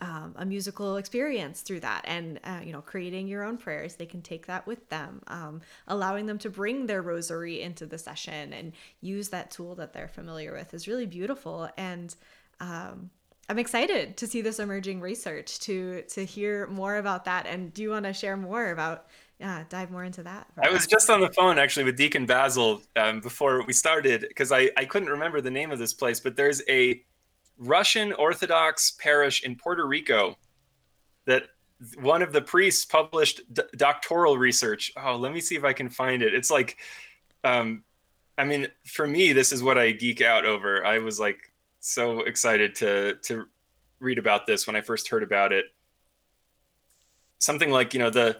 [0.00, 4.06] um, a musical experience through that and uh, you know creating your own prayers they
[4.06, 8.52] can take that with them um, allowing them to bring their rosary into the session
[8.52, 12.16] and use that tool that they're familiar with is really beautiful and
[12.60, 13.10] um,
[13.48, 17.46] I'm excited to see this emerging research to to hear more about that.
[17.46, 19.06] And do you want to share more about
[19.42, 20.46] uh, dive more into that?
[20.62, 24.52] I was just on the phone actually with Deacon Basil um, before we started because
[24.52, 27.02] I I couldn't remember the name of this place, but there's a
[27.62, 30.36] Russian Orthodox parish in Puerto Rico
[31.26, 31.44] that
[32.00, 34.92] one of the priests published d- doctoral research.
[34.96, 36.34] Oh, let me see if I can find it.
[36.34, 36.76] It's like,
[37.44, 37.84] um,
[38.36, 40.84] I mean, for me, this is what I geek out over.
[40.84, 43.46] I was like so excited to to
[44.00, 45.66] read about this when I first heard about it.
[47.38, 48.38] Something like you know the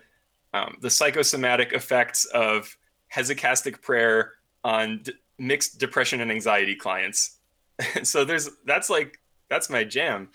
[0.53, 2.77] um, the psychosomatic effects of
[3.15, 4.33] hesychastic prayer
[4.65, 7.39] on d- mixed depression and anxiety clients
[8.03, 10.29] so there's that's like that's my jam.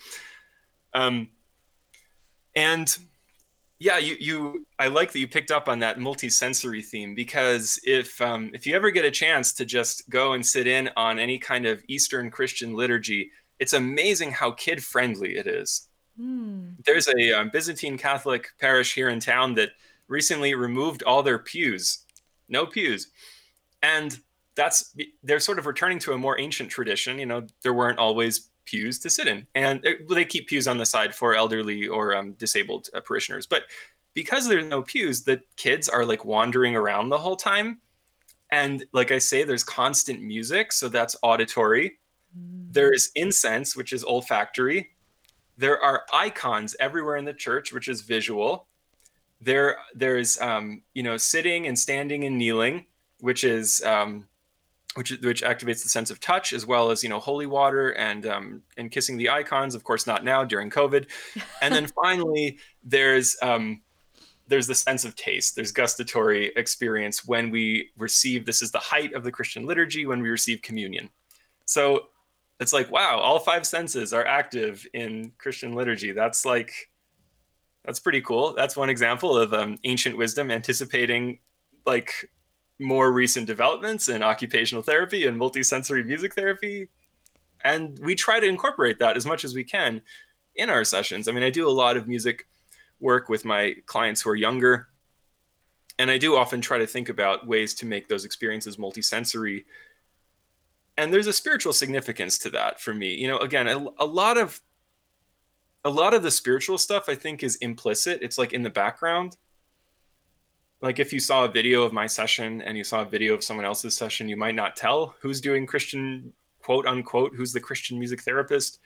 [0.94, 1.28] Um,
[2.54, 2.96] and
[3.78, 8.20] yeah, you you I like that you picked up on that multi-sensory theme because if
[8.20, 11.38] um, if you ever get a chance to just go and sit in on any
[11.38, 15.88] kind of Eastern Christian liturgy, it's amazing how kid friendly it is.
[16.20, 16.74] Mm.
[16.84, 19.70] There's a um, Byzantine Catholic parish here in town that
[20.08, 22.04] recently removed all their pews,
[22.48, 23.08] no pews,
[23.82, 24.18] and
[24.58, 24.92] that's
[25.22, 27.18] they're sort of returning to a more ancient tradition.
[27.18, 30.84] You know, there weren't always pews to sit in, and they keep pews on the
[30.84, 33.46] side for elderly or um, disabled uh, parishioners.
[33.46, 33.62] But
[34.14, 37.78] because there's no pews, the kids are like wandering around the whole time,
[38.50, 41.98] and like I say, there's constant music, so that's auditory.
[42.36, 42.72] Mm.
[42.72, 44.90] There's incense, which is olfactory.
[45.56, 48.66] There are icons everywhere in the church, which is visual.
[49.40, 52.86] There, there's um, you know sitting and standing and kneeling,
[53.20, 54.26] which is um,
[54.98, 58.26] which which activates the sense of touch as well as you know holy water and
[58.26, 59.76] um, and kissing the icons.
[59.76, 61.06] Of course, not now during COVID.
[61.62, 63.80] And then finally, there's um,
[64.48, 65.54] there's the sense of taste.
[65.54, 68.44] There's gustatory experience when we receive.
[68.44, 71.10] This is the height of the Christian liturgy when we receive communion.
[71.64, 72.08] So
[72.58, 76.10] it's like wow, all five senses are active in Christian liturgy.
[76.10, 76.72] That's like
[77.84, 78.52] that's pretty cool.
[78.52, 81.38] That's one example of um, ancient wisdom anticipating
[81.86, 82.28] like
[82.78, 86.88] more recent developments in occupational therapy and multisensory music therapy.
[87.64, 90.00] And we try to incorporate that as much as we can
[90.54, 91.26] in our sessions.
[91.28, 92.46] I mean, I do a lot of music
[93.00, 94.88] work with my clients who are younger.
[95.98, 99.64] And I do often try to think about ways to make those experiences multisensory.
[100.96, 103.14] and there's a spiritual significance to that for me.
[103.14, 104.60] You know, again, a, a lot of
[105.84, 108.20] a lot of the spiritual stuff I think is implicit.
[108.20, 109.36] It's like in the background.
[110.80, 113.42] Like if you saw a video of my session and you saw a video of
[113.42, 117.98] someone else's session, you might not tell who's doing Christian quote unquote, who's the Christian
[117.98, 118.78] music therapist.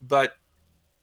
[0.00, 0.34] But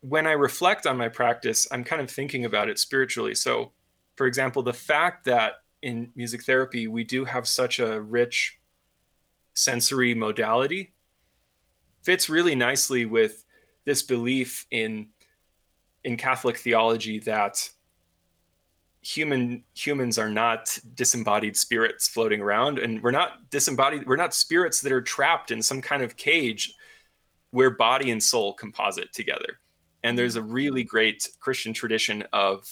[0.02, 3.36] when I reflect on my practice, I'm kind of thinking about it spiritually.
[3.36, 3.72] So,
[4.16, 8.60] for example, the fact that in music therapy we do have such a rich
[9.54, 10.94] sensory modality
[12.04, 13.44] fits really nicely with
[13.86, 15.08] this belief in
[16.04, 17.70] in Catholic theology that
[19.02, 24.82] human humans are not disembodied spirits floating around and we're not disembodied we're not spirits
[24.82, 26.76] that are trapped in some kind of cage
[27.52, 29.60] where body and soul composite together.
[30.04, 32.68] And there's a really great christian tradition of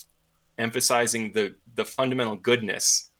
[0.57, 3.11] emphasizing the the fundamental goodness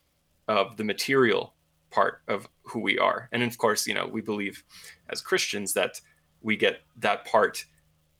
[0.48, 1.54] of the material
[1.91, 3.30] part of who we are.
[3.32, 4.63] And of course you know we believe
[5.10, 6.00] as christians that
[6.41, 7.65] we get that part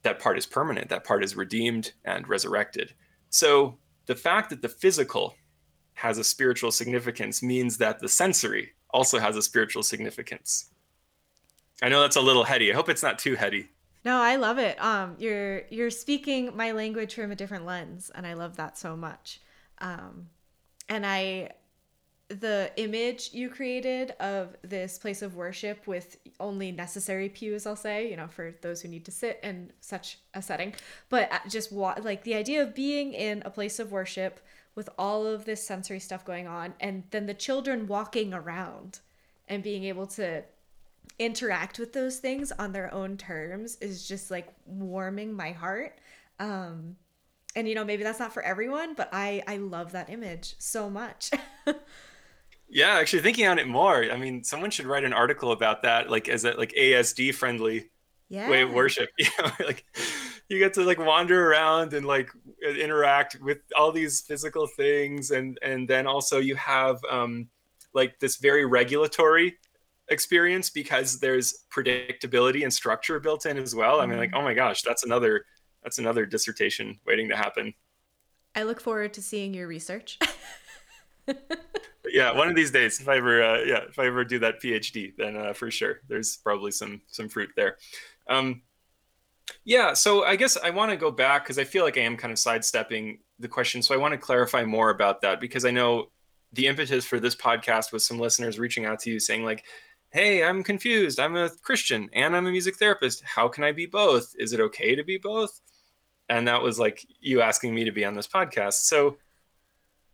[0.04, 2.94] that part is permanent that part is redeemed and resurrected.
[3.30, 5.36] So the fact that the physical
[5.96, 10.70] has a spiritual significance means that the sensory also has a spiritual significance.
[11.82, 12.72] I know that's a little heady.
[12.72, 13.70] I hope it's not too heady.
[14.04, 14.82] No, I love it.
[14.82, 18.96] Um, you're you're speaking my language from a different lens, and I love that so
[18.96, 19.42] much.
[19.80, 20.30] Um,
[20.88, 21.50] and I
[22.30, 28.10] the image you created of this place of worship with only necessary pews i'll say
[28.10, 30.74] you know for those who need to sit in such a setting.
[31.10, 34.40] But just wa- like the idea of being in a place of worship
[34.76, 39.00] with all of this sensory stuff going on and then the children walking around
[39.48, 40.44] and being able to
[41.18, 45.98] interact with those things on their own terms is just like warming my heart.
[46.40, 46.98] Um
[47.56, 50.90] and you know maybe that's not for everyone but i i love that image so
[50.90, 51.32] much
[52.68, 56.10] Yeah, actually thinking on it more, I mean, someone should write an article about that,
[56.10, 57.90] like as a like ASD friendly
[58.30, 58.50] yeah.
[58.50, 59.10] way of worship.
[59.20, 59.86] You know, like
[60.50, 62.30] you get to like wander around and like
[62.64, 67.48] interact with all these physical things, and and then also you have um,
[67.94, 69.58] like this very regulatory
[70.10, 74.02] experience because there's predictability and structure built in as well.
[74.02, 74.40] I mean, like, mm-hmm.
[74.40, 75.46] oh my gosh, that's another
[75.84, 77.74] that's another dissertation waiting to happen.
[78.56, 80.18] I look forward to seeing your research.
[82.08, 84.62] yeah, one of these days, if I ever, uh, yeah, if I ever do that
[84.62, 87.78] PhD, then uh, for sure, there's probably some some fruit there.
[88.30, 88.62] Um,
[89.64, 92.18] yeah, so I guess I want to go back because I feel like I am
[92.18, 93.82] kind of sidestepping the question.
[93.82, 96.12] So I want to clarify more about that because I know
[96.54, 99.66] the impetus for this podcast was some listeners reaching out to you saying like,
[100.12, 101.20] "Hey, I'm confused.
[101.20, 103.24] I'm a Christian and I'm a music therapist.
[103.24, 104.34] How can I be both?
[104.38, 105.60] Is it okay to be both?"
[106.30, 108.86] And that was like you asking me to be on this podcast.
[108.86, 109.18] So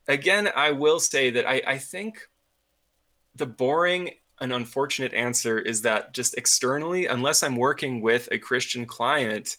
[0.08, 2.28] again, I will say that I, I think
[3.36, 8.86] the boring and unfortunate answer is that just externally, unless I'm working with a Christian
[8.86, 9.58] client,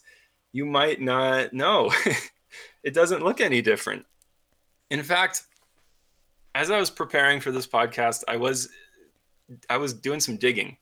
[0.51, 1.91] you might not know.
[2.83, 4.05] it doesn't look any different.
[4.89, 5.43] In fact,
[6.53, 8.69] as I was preparing for this podcast, I was
[9.69, 10.77] I was doing some digging.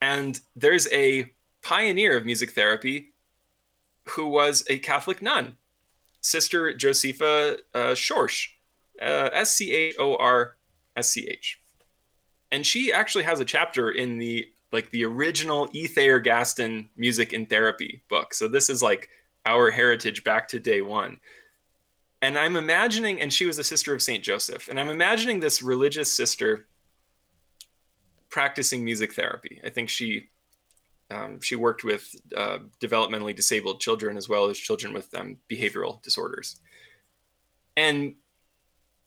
[0.00, 3.12] And there's a pioneer of music therapy
[4.08, 5.56] who was a Catholic nun,
[6.20, 8.48] Sister Josepha uh, Schorsch,
[9.00, 10.56] uh, S C H O R
[10.96, 11.60] S C H.
[12.52, 15.86] And she actually has a chapter in the like the original E.
[15.86, 18.34] Thayer Gaston Music and Therapy book.
[18.34, 19.08] So this is like
[19.46, 21.18] our heritage back to day one.
[22.22, 25.62] And I'm imagining, and she was a sister of Saint Joseph, and I'm imagining this
[25.62, 26.66] religious sister
[28.28, 29.60] practicing music therapy.
[29.64, 30.28] I think she
[31.10, 36.02] um, she worked with uh, developmentally disabled children as well as children with um, behavioral
[36.02, 36.60] disorders.
[37.76, 38.14] And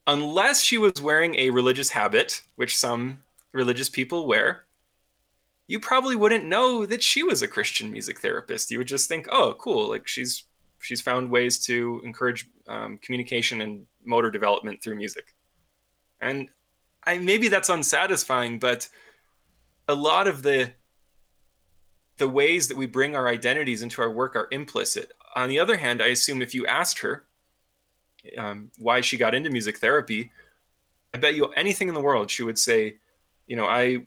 [0.08, 3.20] unless she was wearing a religious habit, which some
[3.54, 4.66] religious people wear,
[5.68, 8.70] you probably wouldn't know that she was a Christian music therapist.
[8.70, 10.44] You would just think, oh, cool, like she's
[10.82, 15.34] she's found ways to encourage um, communication and motor development through music.
[16.20, 16.50] And
[17.06, 18.90] I maybe that's unsatisfying, but
[19.88, 20.72] a lot of the
[22.18, 25.12] the ways that we bring our identities into our work are implicit.
[25.36, 27.26] On the other hand, I assume if you asked her,
[28.38, 30.32] um, why she got into music therapy,
[31.14, 32.98] I bet you anything in the world she would say,
[33.48, 34.06] you know, I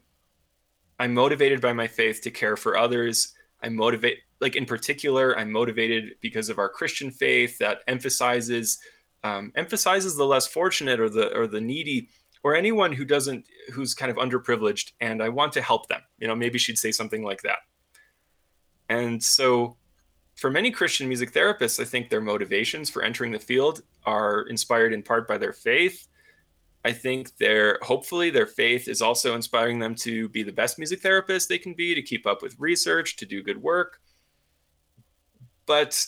[0.99, 3.33] I'm motivated by my faith to care for others.
[3.61, 8.79] I motivate like in particular, I'm motivated because of our Christian faith that emphasizes
[9.23, 12.09] um, emphasizes the less fortunate or the or the needy
[12.43, 16.01] or anyone who doesn't who's kind of underprivileged and I want to help them.
[16.17, 17.59] You know, maybe she'd say something like that.
[18.89, 19.77] And so
[20.35, 24.93] for many Christian music therapists, I think their motivations for entering the field are inspired
[24.93, 26.07] in part by their faith.
[26.85, 31.01] I think their hopefully their faith is also inspiring them to be the best music
[31.01, 33.99] therapist they can be, to keep up with research, to do good work.
[35.65, 36.05] But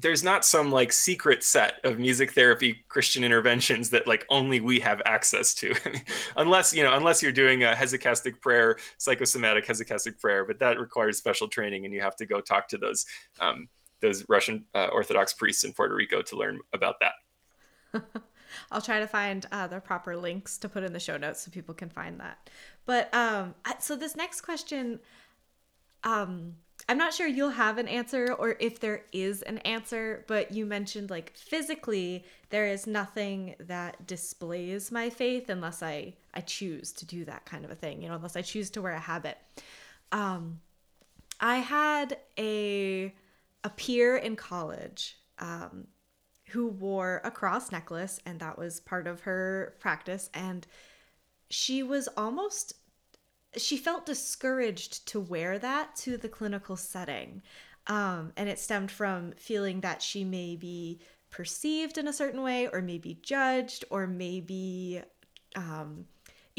[0.00, 4.78] there's not some like secret set of music therapy Christian interventions that like only we
[4.80, 5.74] have access to,
[6.36, 11.18] unless you know, unless you're doing a hesychastic prayer, psychosomatic hesychastic prayer, but that requires
[11.18, 13.06] special training, and you have to go talk to those
[13.40, 13.68] um,
[14.00, 18.02] those Russian uh, Orthodox priests in Puerto Rico to learn about that.
[18.70, 21.50] I'll try to find uh, the proper links to put in the show notes so
[21.50, 22.50] people can find that.
[22.86, 25.00] But um, so this next question,
[26.04, 26.54] um,
[26.88, 30.64] I'm not sure you'll have an answer or if there is an answer, but you
[30.64, 37.06] mentioned like physically there is nothing that displays my faith unless I I choose to
[37.06, 39.36] do that kind of a thing, you know, unless I choose to wear a habit.
[40.12, 40.60] Um,
[41.40, 43.14] I had a
[43.64, 45.88] a peer in college um,
[46.48, 50.30] who wore a cross necklace, and that was part of her practice.
[50.32, 50.66] And
[51.50, 52.72] she was almost,
[53.62, 57.42] she felt discouraged to wear that to the clinical setting.
[57.86, 61.00] Um, and it stemmed from feeling that she may be
[61.30, 65.02] perceived in a certain way, or maybe judged, or maybe
[65.56, 66.06] um,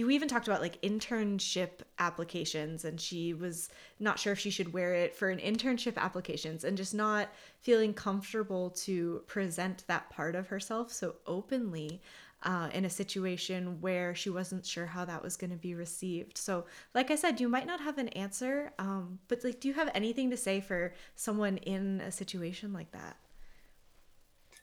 [0.05, 3.69] we even talked about like internship applications and she was
[3.99, 7.29] not sure if she should wear it for an internship applications and just not
[7.61, 12.01] feeling comfortable to present that part of herself so openly
[12.43, 16.37] uh, in a situation where she wasn't sure how that was going to be received
[16.37, 19.73] so like i said you might not have an answer um, but like do you
[19.73, 23.17] have anything to say for someone in a situation like that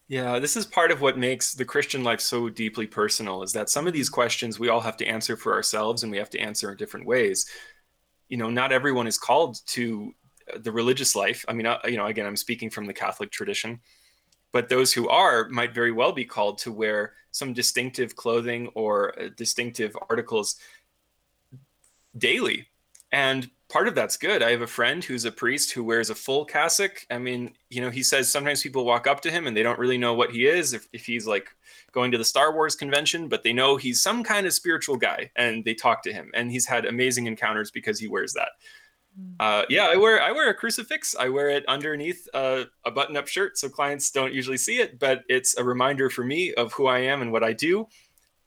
[0.08, 3.68] yeah, this is part of what makes the Christian life so deeply personal is that
[3.68, 6.38] some of these questions we all have to answer for ourselves and we have to
[6.38, 7.46] answer in different ways.
[8.28, 10.12] You know, not everyone is called to
[10.52, 11.44] uh, the religious life.
[11.48, 13.80] I mean, you know, again, I'm speaking from the Catholic tradition,
[14.52, 19.18] but those who are might very well be called to wear some distinctive clothing or
[19.20, 20.56] uh, distinctive articles
[22.16, 22.66] daily.
[23.12, 24.42] And part of that's good.
[24.42, 27.04] I have a friend who's a priest who wears a full cassock.
[27.10, 29.78] I mean, you know, he says sometimes people walk up to him and they don't
[29.78, 31.48] really know what he is, if, if he's like
[31.92, 35.30] going to the Star Wars convention, but they know he's some kind of spiritual guy
[35.36, 36.30] and they talk to him.
[36.34, 38.50] And he's had amazing encounters because he wears that.
[39.40, 41.14] Uh, yeah, I wear I wear a crucifix.
[41.18, 45.24] I wear it underneath uh, a button-up shirt, so clients don't usually see it, but
[45.28, 47.86] it's a reminder for me of who I am and what I do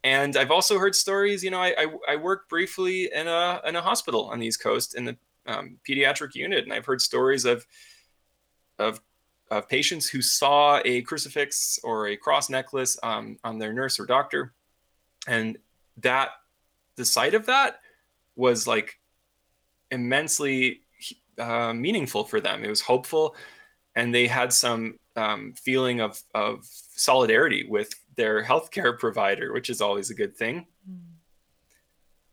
[0.03, 1.43] and I've also heard stories.
[1.43, 4.61] You know, I, I, I worked briefly in a in a hospital on the East
[4.61, 7.65] Coast in the um, pediatric unit, and I've heard stories of
[8.77, 9.01] of
[9.51, 14.05] of patients who saw a crucifix or a cross necklace um, on their nurse or
[14.05, 14.53] doctor,
[15.27, 15.57] and
[15.97, 16.29] that
[16.95, 17.79] the sight of that
[18.35, 18.98] was like
[19.91, 20.81] immensely
[21.37, 22.63] uh, meaningful for them.
[22.63, 23.35] It was hopeful,
[23.95, 29.81] and they had some um, feeling of of solidarity with their healthcare provider, which is
[29.81, 30.67] always a good thing.
[30.89, 30.99] Mm.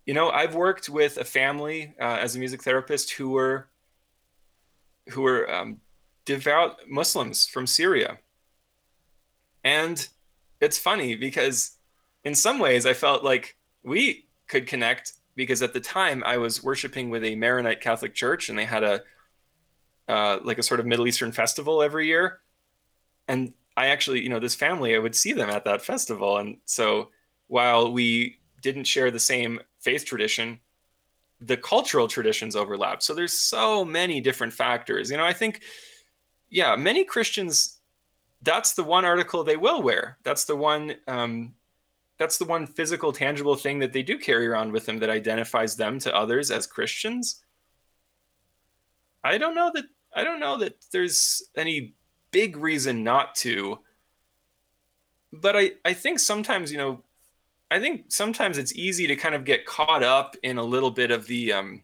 [0.04, 3.68] You know, I've worked with a family uh, as a music therapist who were
[5.10, 5.80] who were um,
[6.24, 8.18] devout Muslims from Syria,
[9.64, 10.08] and
[10.60, 11.76] it's funny because
[12.24, 16.64] in some ways I felt like we could connect because at the time I was
[16.64, 19.02] worshiping with a Maronite Catholic church and they had a
[20.08, 22.40] uh, like a sort of Middle Eastern festival every year,
[23.28, 26.38] and I actually, you know, this family, I would see them at that festival.
[26.38, 27.10] And so
[27.48, 30.60] while we didn't share the same faith tradition,
[31.40, 33.02] the cultural traditions overlap.
[33.02, 35.10] So there's so many different factors.
[35.10, 35.62] You know, I think,
[36.48, 37.78] yeah, many Christians,
[38.42, 40.16] that's the one article they will wear.
[40.22, 41.54] That's the one, um,
[42.18, 45.76] that's the one physical, tangible thing that they do carry around with them that identifies
[45.76, 47.42] them to others as Christians.
[49.22, 51.94] I don't know that I don't know that there's any
[52.30, 53.78] big reason not to.
[55.32, 57.02] But I, I think sometimes, you know,
[57.70, 61.10] I think sometimes it's easy to kind of get caught up in a little bit
[61.10, 61.82] of the um,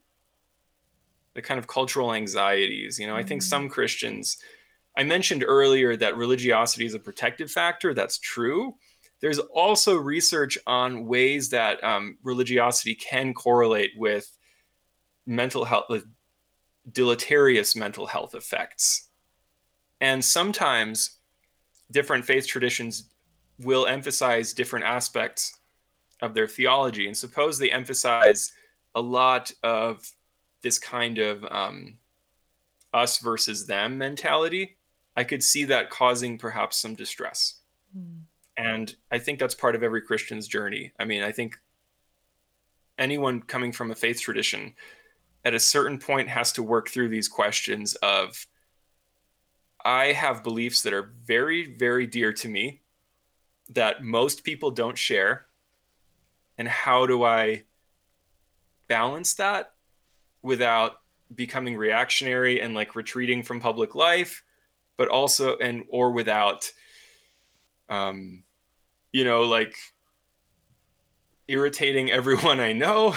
[1.35, 2.99] the kind of cultural anxieties.
[2.99, 3.20] You know, mm-hmm.
[3.20, 3.49] I think mm-hmm.
[3.49, 4.39] some Christians,
[4.97, 7.95] I mentioned earlier that religiosity is a protective factor.
[7.95, 8.74] That's true.
[9.22, 14.30] There's also research on ways that um, religiosity can correlate with
[15.26, 16.04] mental health, with
[16.90, 19.08] deleterious mental health effects.
[20.00, 21.18] And sometimes
[21.92, 23.10] different faith traditions
[23.60, 25.56] will emphasize different aspects
[26.20, 27.06] of their theology.
[27.06, 28.52] And suppose they emphasize
[28.96, 30.04] a lot of
[30.62, 31.98] this kind of um,
[32.92, 34.78] us versus them mentality,
[35.16, 37.60] I could see that causing perhaps some distress.
[37.96, 38.22] Mm.
[38.57, 40.92] And I think that's part of every Christian's journey.
[40.98, 41.59] I mean, I think
[42.98, 44.74] anyone coming from a faith tradition
[45.44, 48.46] at a certain point has to work through these questions of
[49.84, 52.82] I have beliefs that are very, very dear to me
[53.70, 55.46] that most people don't share.
[56.59, 57.64] and how do I
[58.88, 59.72] balance that
[60.42, 61.00] without
[61.34, 64.44] becoming reactionary and like retreating from public life,
[64.96, 66.70] but also and or without
[67.89, 68.43] um
[69.12, 69.76] you know like
[71.49, 73.14] irritating everyone I know,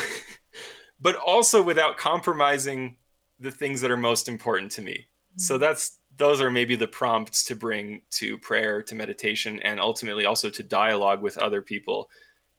[0.99, 2.97] but also without compromising
[3.39, 4.93] the things that are most important to me.
[4.93, 5.41] Mm-hmm.
[5.41, 10.25] So that's those are maybe the prompts to bring to prayer, to meditation, and ultimately
[10.25, 12.09] also to dialogue with other people,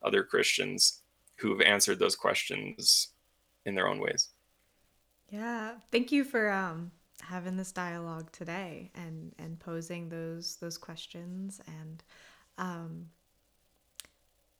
[0.03, 1.03] other Christians
[1.37, 3.09] who have answered those questions
[3.65, 4.29] in their own ways.
[5.31, 6.93] Yeah, thank you for um,
[7.29, 12.03] having this dialogue today and and posing those those questions and
[12.59, 13.07] um,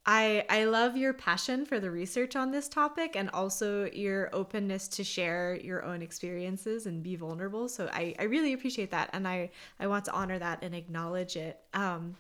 [0.07, 4.87] I I love your passion for the research on this topic and also your openness
[4.89, 7.69] to share your own experiences and be vulnerable.
[7.69, 9.51] So I, I really appreciate that and I,
[9.81, 11.61] I want to honor that and acknowledge it.
[11.75, 12.15] Um,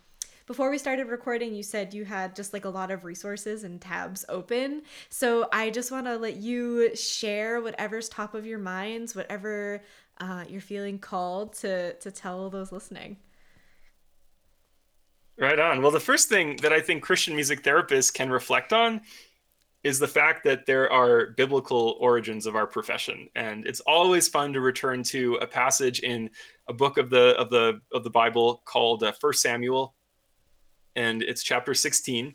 [0.46, 3.80] before we started recording, you said you had just like a lot of resources and
[3.80, 4.82] tabs open.
[5.08, 9.82] So I just want to let you share whatever's top of your minds, whatever
[10.18, 13.16] uh, you're feeling called to to tell those listening.
[15.38, 15.82] Right on.
[15.82, 19.02] Well, the first thing that I think Christian music therapists can reflect on
[19.84, 24.52] is the fact that there are biblical origins of our profession, and it's always fun
[24.54, 26.30] to return to a passage in
[26.68, 29.94] a book of the of the of the Bible called uh, First Samuel,
[30.96, 32.34] and it's chapter 16.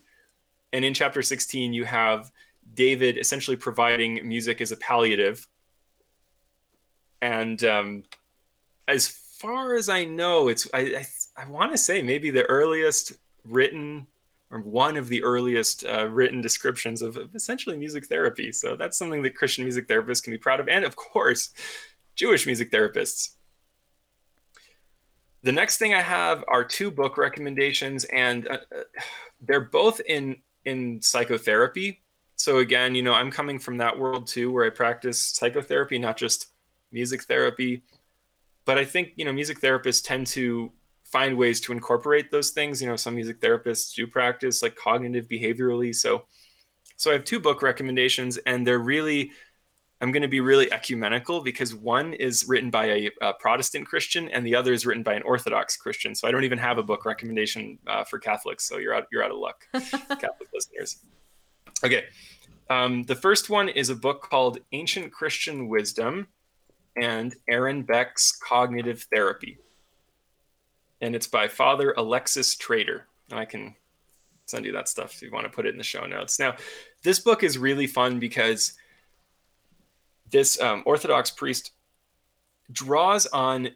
[0.74, 2.32] And in chapter 16, you have
[2.74, 5.48] David essentially providing music as a palliative.
[7.22, 8.04] And um,
[8.88, 11.06] as far as I know, it's I, I
[11.38, 13.14] I want to say maybe the earliest
[13.46, 14.08] written
[14.52, 18.52] or one of the earliest uh, written descriptions of, of, essentially music therapy.
[18.52, 21.54] So that's something that Christian music therapists can be proud of, and of course,
[22.16, 23.36] Jewish music therapists.
[25.44, 28.84] The next thing I have are two book recommendations, and uh, uh
[29.42, 32.02] they're both in in psychotherapy.
[32.36, 36.18] So again, you know, I'm coming from that world too, where I practice psychotherapy, not
[36.18, 36.51] just
[36.92, 37.84] music therapy.
[38.66, 40.72] But I think you know, music therapists tend to
[41.12, 42.82] find ways to incorporate those things.
[42.82, 45.94] You know, some music therapists do practice like cognitive behaviorally.
[45.94, 46.24] So,
[46.96, 49.32] so I have two book recommendations, and they're really,
[50.00, 54.30] I'm going to be really ecumenical because one is written by a, a, Protestant Christian,
[54.30, 56.16] and the other is written by an Orthodox Christian.
[56.16, 58.68] So I don't even have a book recommendation uh, for Catholics.
[58.68, 61.00] So you're out, you're out of luck, Catholic listeners.
[61.84, 62.06] Okay.
[62.70, 66.28] Um, the first one is a book called Ancient Christian Wisdom
[66.96, 69.58] and Aaron Beck's Cognitive Therapy
[71.02, 73.08] and it's by Father Alexis Trader.
[73.30, 73.76] And I can
[74.46, 76.40] send you that stuff if you want to put it in the show notes.
[76.40, 76.56] Now,
[77.04, 78.74] this book is really fun because
[80.30, 81.72] this um, Orthodox priest
[82.72, 83.70] draws on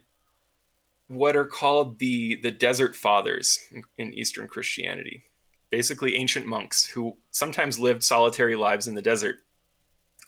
[1.08, 5.24] what are called the the desert fathers in, in Eastern Christianity,
[5.70, 9.36] basically ancient monks who sometimes lived solitary lives in the desert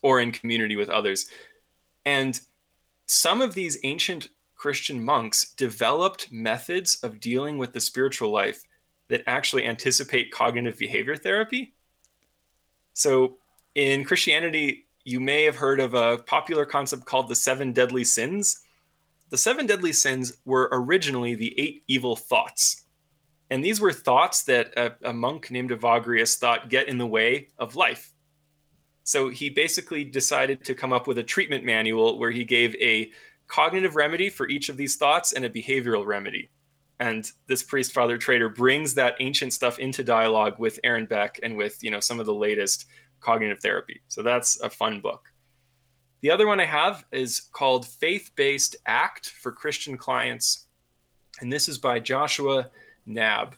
[0.02, 1.26] or in community with others.
[2.04, 2.40] And
[3.08, 8.62] some of these ancient Christian monks developed methods of dealing with the spiritual life
[9.08, 11.74] that actually anticipate cognitive behavior therapy.
[12.92, 13.38] So,
[13.74, 18.60] in Christianity, you may have heard of a popular concept called the seven deadly sins.
[19.30, 22.84] The seven deadly sins were originally the eight evil thoughts.
[23.50, 27.48] And these were thoughts that a, a monk named Evagrius thought get in the way
[27.58, 28.12] of life.
[29.08, 33.10] So he basically decided to come up with a treatment manual where he gave a
[33.46, 36.50] cognitive remedy for each of these thoughts and a behavioral remedy.
[37.00, 41.56] And this priest, Father Trader, brings that ancient stuff into dialogue with Aaron Beck and
[41.56, 42.84] with you know some of the latest
[43.20, 44.02] cognitive therapy.
[44.08, 45.32] So that's a fun book.
[46.20, 50.66] The other one I have is called Faith Based ACT for Christian Clients.
[51.40, 52.68] And this is by Joshua
[53.08, 53.54] Knabb.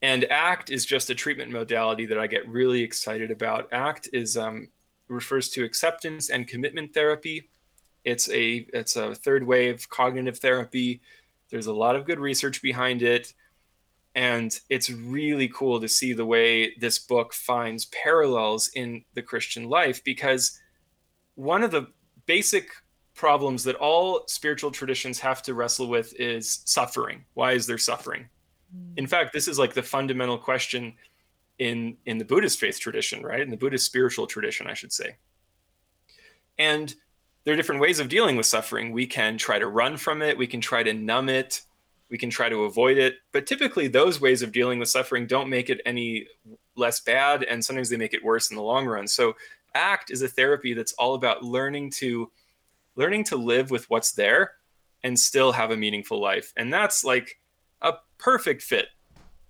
[0.00, 3.72] And ACT is just a treatment modality that I get really excited about.
[3.72, 4.68] ACT is um,
[5.08, 7.48] refers to acceptance and commitment therapy.
[8.04, 11.00] It's a it's a third wave cognitive therapy.
[11.50, 13.32] There's a lot of good research behind it.
[14.14, 19.68] And it's really cool to see the way this book finds parallels in the Christian
[19.68, 20.58] life because
[21.34, 21.88] one of the
[22.26, 22.70] basic
[23.14, 27.24] problems that all spiritual traditions have to wrestle with is suffering.
[27.34, 28.28] Why is there suffering?
[28.96, 30.94] In fact, this is like the fundamental question
[31.58, 33.40] in in the Buddhist faith tradition, right?
[33.40, 35.16] In the Buddhist spiritual tradition, I should say.
[36.58, 36.94] And
[37.44, 38.92] there are different ways of dealing with suffering.
[38.92, 41.62] We can try to run from it, we can try to numb it,
[42.10, 43.16] we can try to avoid it.
[43.32, 46.26] But typically, those ways of dealing with suffering don't make it any
[46.76, 49.06] less bad, and sometimes they make it worse in the long run.
[49.06, 49.34] So,
[49.74, 52.30] ACT is a therapy that's all about learning to
[52.96, 54.52] learning to live with what's there
[55.04, 56.52] and still have a meaningful life.
[56.56, 57.38] And that's like
[58.18, 58.88] perfect fit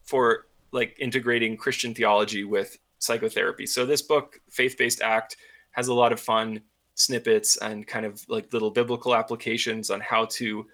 [0.05, 3.67] for like integrating Christian theology with psychotherapy.
[3.67, 5.37] So this book, Faith Based ACT,
[5.73, 6.61] has a lot of fun
[6.95, 10.67] snippets and kind of like little biblical applications on how to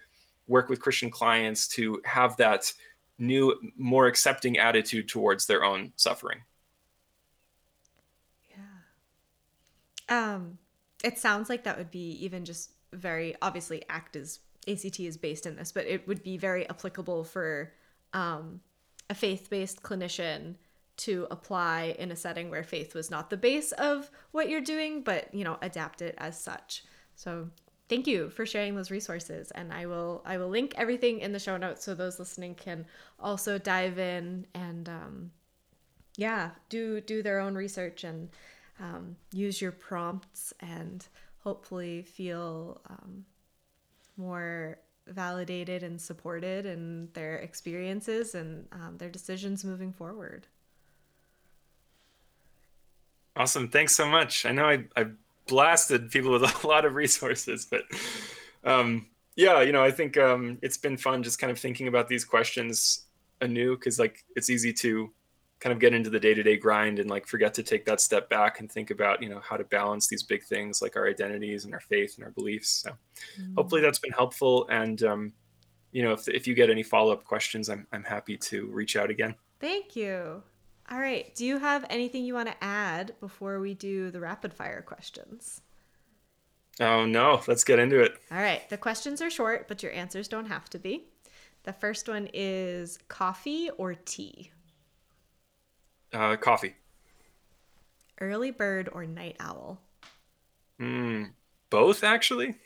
[0.46, 2.72] work with Christian clients to have that
[3.18, 6.42] new, more accepting attitude towards their own suffering.
[8.50, 10.34] Yeah.
[10.34, 10.58] Um,
[11.02, 15.44] it sounds like that would be even just very obviously ACT is ACT is based
[15.44, 17.72] in this, but it would be very applicable for
[18.14, 18.60] um,
[19.10, 20.54] a faith-based clinician
[20.96, 25.02] to apply in a setting where faith was not the base of what you're doing,
[25.02, 26.84] but you know, adapt it as such.
[27.16, 27.50] So
[27.88, 31.38] thank you for sharing those resources and i will i will link everything in the
[31.38, 32.86] show notes so those listening can
[33.20, 35.30] also dive in and um,
[36.16, 38.30] yeah do do their own research and
[38.80, 41.06] um, use your prompts and
[41.38, 43.24] hopefully feel um,
[44.16, 50.46] more validated and supported in their experiences and um, their decisions moving forward.
[53.36, 53.68] Awesome.
[53.68, 54.46] Thanks so much.
[54.46, 55.06] I know i, I
[55.46, 57.82] blasted people with a lot of resources, but
[58.64, 62.08] um, yeah, you know, I think um, it's been fun just kind of thinking about
[62.08, 63.04] these questions
[63.40, 65.10] anew because like it's easy to
[65.60, 68.60] kind of get into the day-to-day grind and like forget to take that step back
[68.60, 71.72] and think about you know how to balance these big things like our identities and
[71.72, 73.54] our faith and our beliefs so mm-hmm.
[73.56, 75.32] hopefully that's been helpful and um,
[75.92, 79.10] you know if, if you get any follow-up questions I'm, I'm happy to reach out
[79.10, 80.42] again thank you
[80.90, 81.34] all right.
[81.34, 85.62] Do you have anything you want to add before we do the rapid fire questions?
[86.80, 87.40] Oh, no.
[87.46, 88.18] Let's get into it.
[88.30, 88.68] All right.
[88.68, 91.06] The questions are short, but your answers don't have to be.
[91.62, 94.50] The first one is coffee or tea?
[96.14, 96.76] Uh, coffee.
[98.20, 99.80] Early bird or night owl?
[100.80, 101.32] Mm,
[101.70, 102.56] both, actually.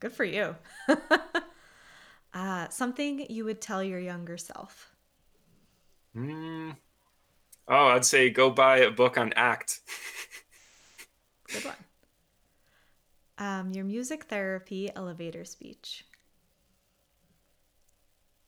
[0.00, 0.56] Good for you.
[2.34, 4.90] uh, something you would tell your younger self?
[6.16, 6.76] Mm,
[7.68, 9.80] Oh, I'd say go buy a book on ACT.
[11.52, 11.76] Good one.
[13.38, 16.06] Um, your music therapy elevator speech.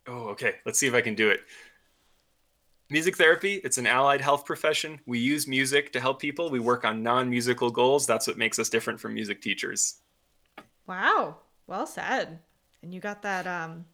[0.07, 0.57] Oh, okay.
[0.67, 1.41] Let's see if I can do it.
[2.95, 5.01] Music therapy, it's an allied health profession.
[5.05, 6.49] We use music to help people.
[6.49, 8.07] We work on non musical goals.
[8.07, 9.97] That's what makes us different from music teachers.
[10.87, 11.39] Wow.
[11.67, 12.39] Well said.
[12.83, 13.87] And you got that um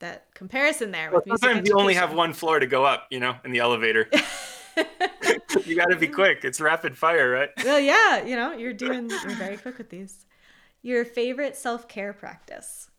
[0.00, 1.12] that comparison there.
[1.12, 4.10] Well, sometimes you only have one floor to go up, you know, in the elevator.
[5.64, 6.40] you got to be quick.
[6.42, 7.50] It's rapid fire, right?
[7.64, 10.26] Well, yeah, you know, you're doing you're very quick with these.
[10.82, 12.90] Your favorite self care practice?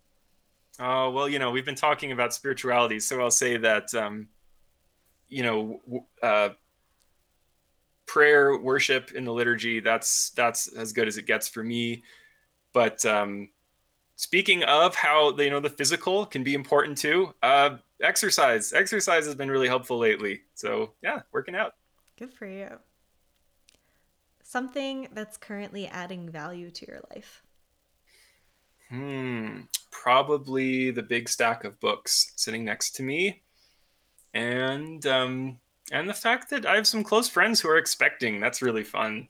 [0.80, 4.30] Oh well, you know, we've been talking about spirituality, so I'll say that, um,
[5.30, 6.50] you know, uh,
[8.08, 9.80] prayer, worship in the liturgy.
[9.80, 12.04] That's that's as good as it gets for me.
[12.74, 13.50] But um,
[14.16, 18.74] speaking of how you know the physical can be important too uh, exercise.
[18.74, 20.42] Exercise has been really helpful lately.
[20.56, 21.74] So yeah working out.
[22.18, 22.70] Good for you.
[24.44, 27.44] Something that's currently adding value to your life?
[28.90, 29.62] Hmm.
[29.92, 33.42] Probably the big stack of books sitting next to me
[34.34, 35.58] and um
[35.92, 39.28] and the fact that i have some close friends who are expecting that's really fun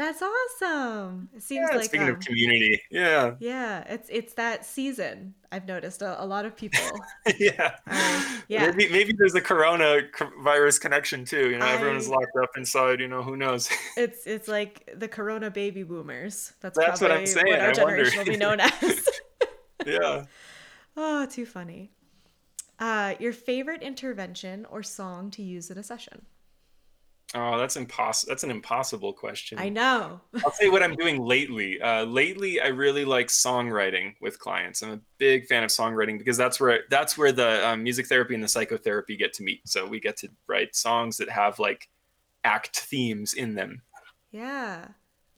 [0.00, 1.28] that's awesome.
[1.36, 5.34] It seems yeah, like speaking um, of community, yeah, yeah, it's it's that season.
[5.52, 6.80] I've noticed a, a lot of people.
[7.38, 8.70] yeah, uh, yeah.
[8.70, 10.00] Maybe maybe there's a corona
[10.42, 11.50] virus connection too.
[11.50, 13.00] You know, I, everyone's locked up inside.
[13.00, 13.68] You know, who knows?
[13.98, 16.54] it's it's like the corona baby boomers.
[16.60, 17.48] That's that's what I'm saying.
[17.48, 18.30] What our I generation wonder.
[18.30, 19.08] will be known as.
[19.84, 20.24] yeah.
[20.96, 21.90] Oh, too funny.
[22.80, 26.24] Uh, your favorite intervention or song to use in a session?
[27.34, 28.30] Oh, that's impossible.
[28.30, 29.58] That's an impossible question.
[29.58, 30.20] I know.
[30.44, 31.80] I'll say what I'm doing lately.
[31.80, 34.82] Uh, lately, I really like songwriting with clients.
[34.82, 38.34] I'm a big fan of songwriting because that's where that's where the um, music therapy
[38.34, 39.60] and the psychotherapy get to meet.
[39.68, 41.88] So we get to write songs that have like
[42.44, 43.82] ACT themes in them.
[44.32, 44.88] Yeah,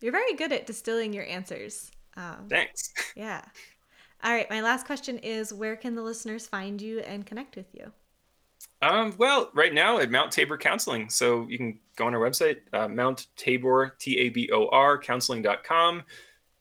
[0.00, 1.90] you're very good at distilling your answers.
[2.16, 2.92] Um, Thanks.
[3.16, 3.42] Yeah.
[4.24, 4.48] All right.
[4.50, 7.92] My last question is: Where can the listeners find you and connect with you?
[8.80, 11.08] Um, well, right now at Mount Tabor Counseling.
[11.08, 14.98] So you can go on our website, uh, Mount Tabor, T A B O R,
[14.98, 16.02] counseling.com.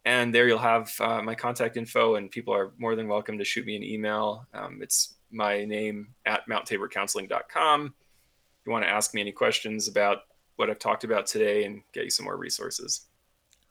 [0.05, 3.45] And there you'll have uh, my contact info, and people are more than welcome to
[3.45, 4.47] shoot me an email.
[4.53, 7.85] Um, it's my name at mounttaborcounseling.com.
[7.85, 10.19] If you want to ask me any questions about
[10.55, 13.07] what I've talked about today and get you some more resources.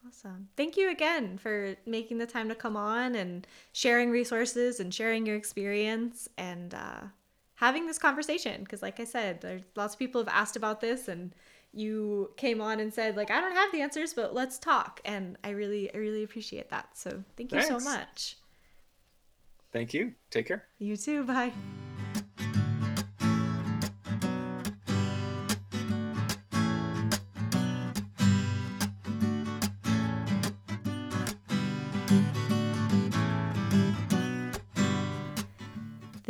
[0.06, 0.48] Awesome.
[0.56, 5.26] Thank you again for making the time to come on and sharing resources and sharing
[5.26, 6.28] your experience.
[6.38, 7.00] And uh,
[7.60, 8.62] having this conversation.
[8.64, 11.32] Because like i said there's lots of people have asked about this and
[11.72, 15.00] you came on and said like i don't have the answers but let's talk.
[15.04, 16.88] And i really i really appreciate that.
[16.94, 17.84] So thank you Thanks.
[17.84, 18.36] so much.
[19.72, 20.14] Thank you.
[20.30, 20.64] Take care.
[20.78, 21.22] You too.
[21.24, 21.52] Bye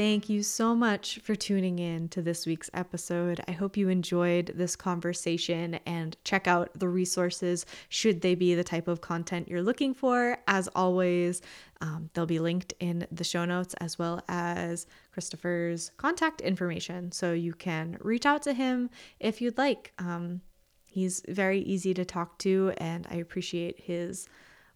[0.01, 3.43] Thank you so much for tuning in to this week's episode.
[3.47, 8.65] I hope you enjoyed this conversation and check out the resources should they be the
[8.65, 10.39] type of content you're looking for.
[10.49, 11.43] As always,
[11.83, 17.13] um, they'll be linked in the show notes as well as Christopher's contact information.
[17.13, 18.89] So you can reach out to him
[19.19, 19.93] if you'd like.
[19.99, 20.41] Um,
[20.87, 24.27] he's very easy to talk to, and I appreciate his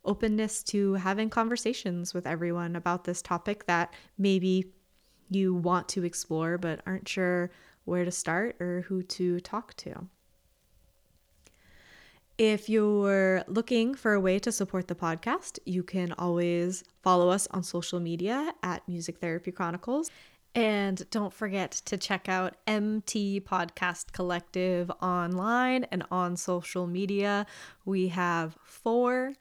[0.05, 4.67] openness to having conversations with everyone about this topic that maybe
[5.31, 7.51] you want to explore but aren't sure
[7.85, 10.07] where to start or who to talk to.
[12.37, 17.47] If you're looking for a way to support the podcast, you can always follow us
[17.53, 20.11] on social media at Music Therapy Chronicles.
[20.57, 27.47] And don't forget to check out MT Podcast Collective online and on social media.
[27.85, 29.35] We have four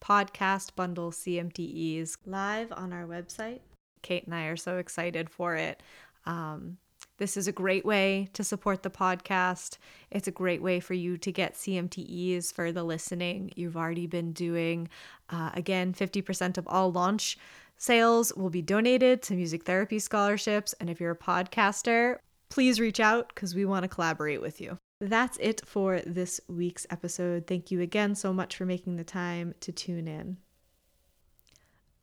[0.00, 3.60] podcast bundle CMTEs live on our website
[4.02, 5.82] Kate and I are so excited for it.
[6.24, 6.78] Um,
[7.18, 9.78] this is a great way to support the podcast.
[10.10, 14.32] It's a great way for you to get CMTEs for the listening you've already been
[14.32, 14.88] doing.
[15.30, 17.38] Uh, again, 50% of all launch
[17.78, 20.74] sales will be donated to music therapy scholarships.
[20.74, 22.18] And if you're a podcaster,
[22.50, 24.78] please reach out because we want to collaborate with you.
[25.00, 27.46] That's it for this week's episode.
[27.46, 30.38] Thank you again so much for making the time to tune in.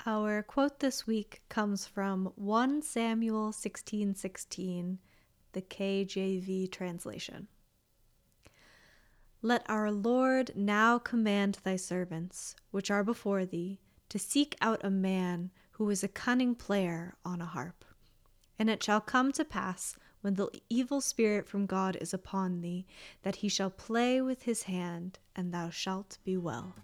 [0.06, 4.98] Our quote this week comes from 1 Samuel 16:16,
[5.54, 7.48] the KJV translation.
[9.42, 13.80] Let our Lord now command thy servants, which are before thee,
[14.10, 17.86] to seek out a man who is a cunning player on a harp.
[18.60, 22.86] And it shall come to pass, when the evil spirit from God is upon thee,
[23.22, 26.76] that he shall play with his hand, and thou shalt be well.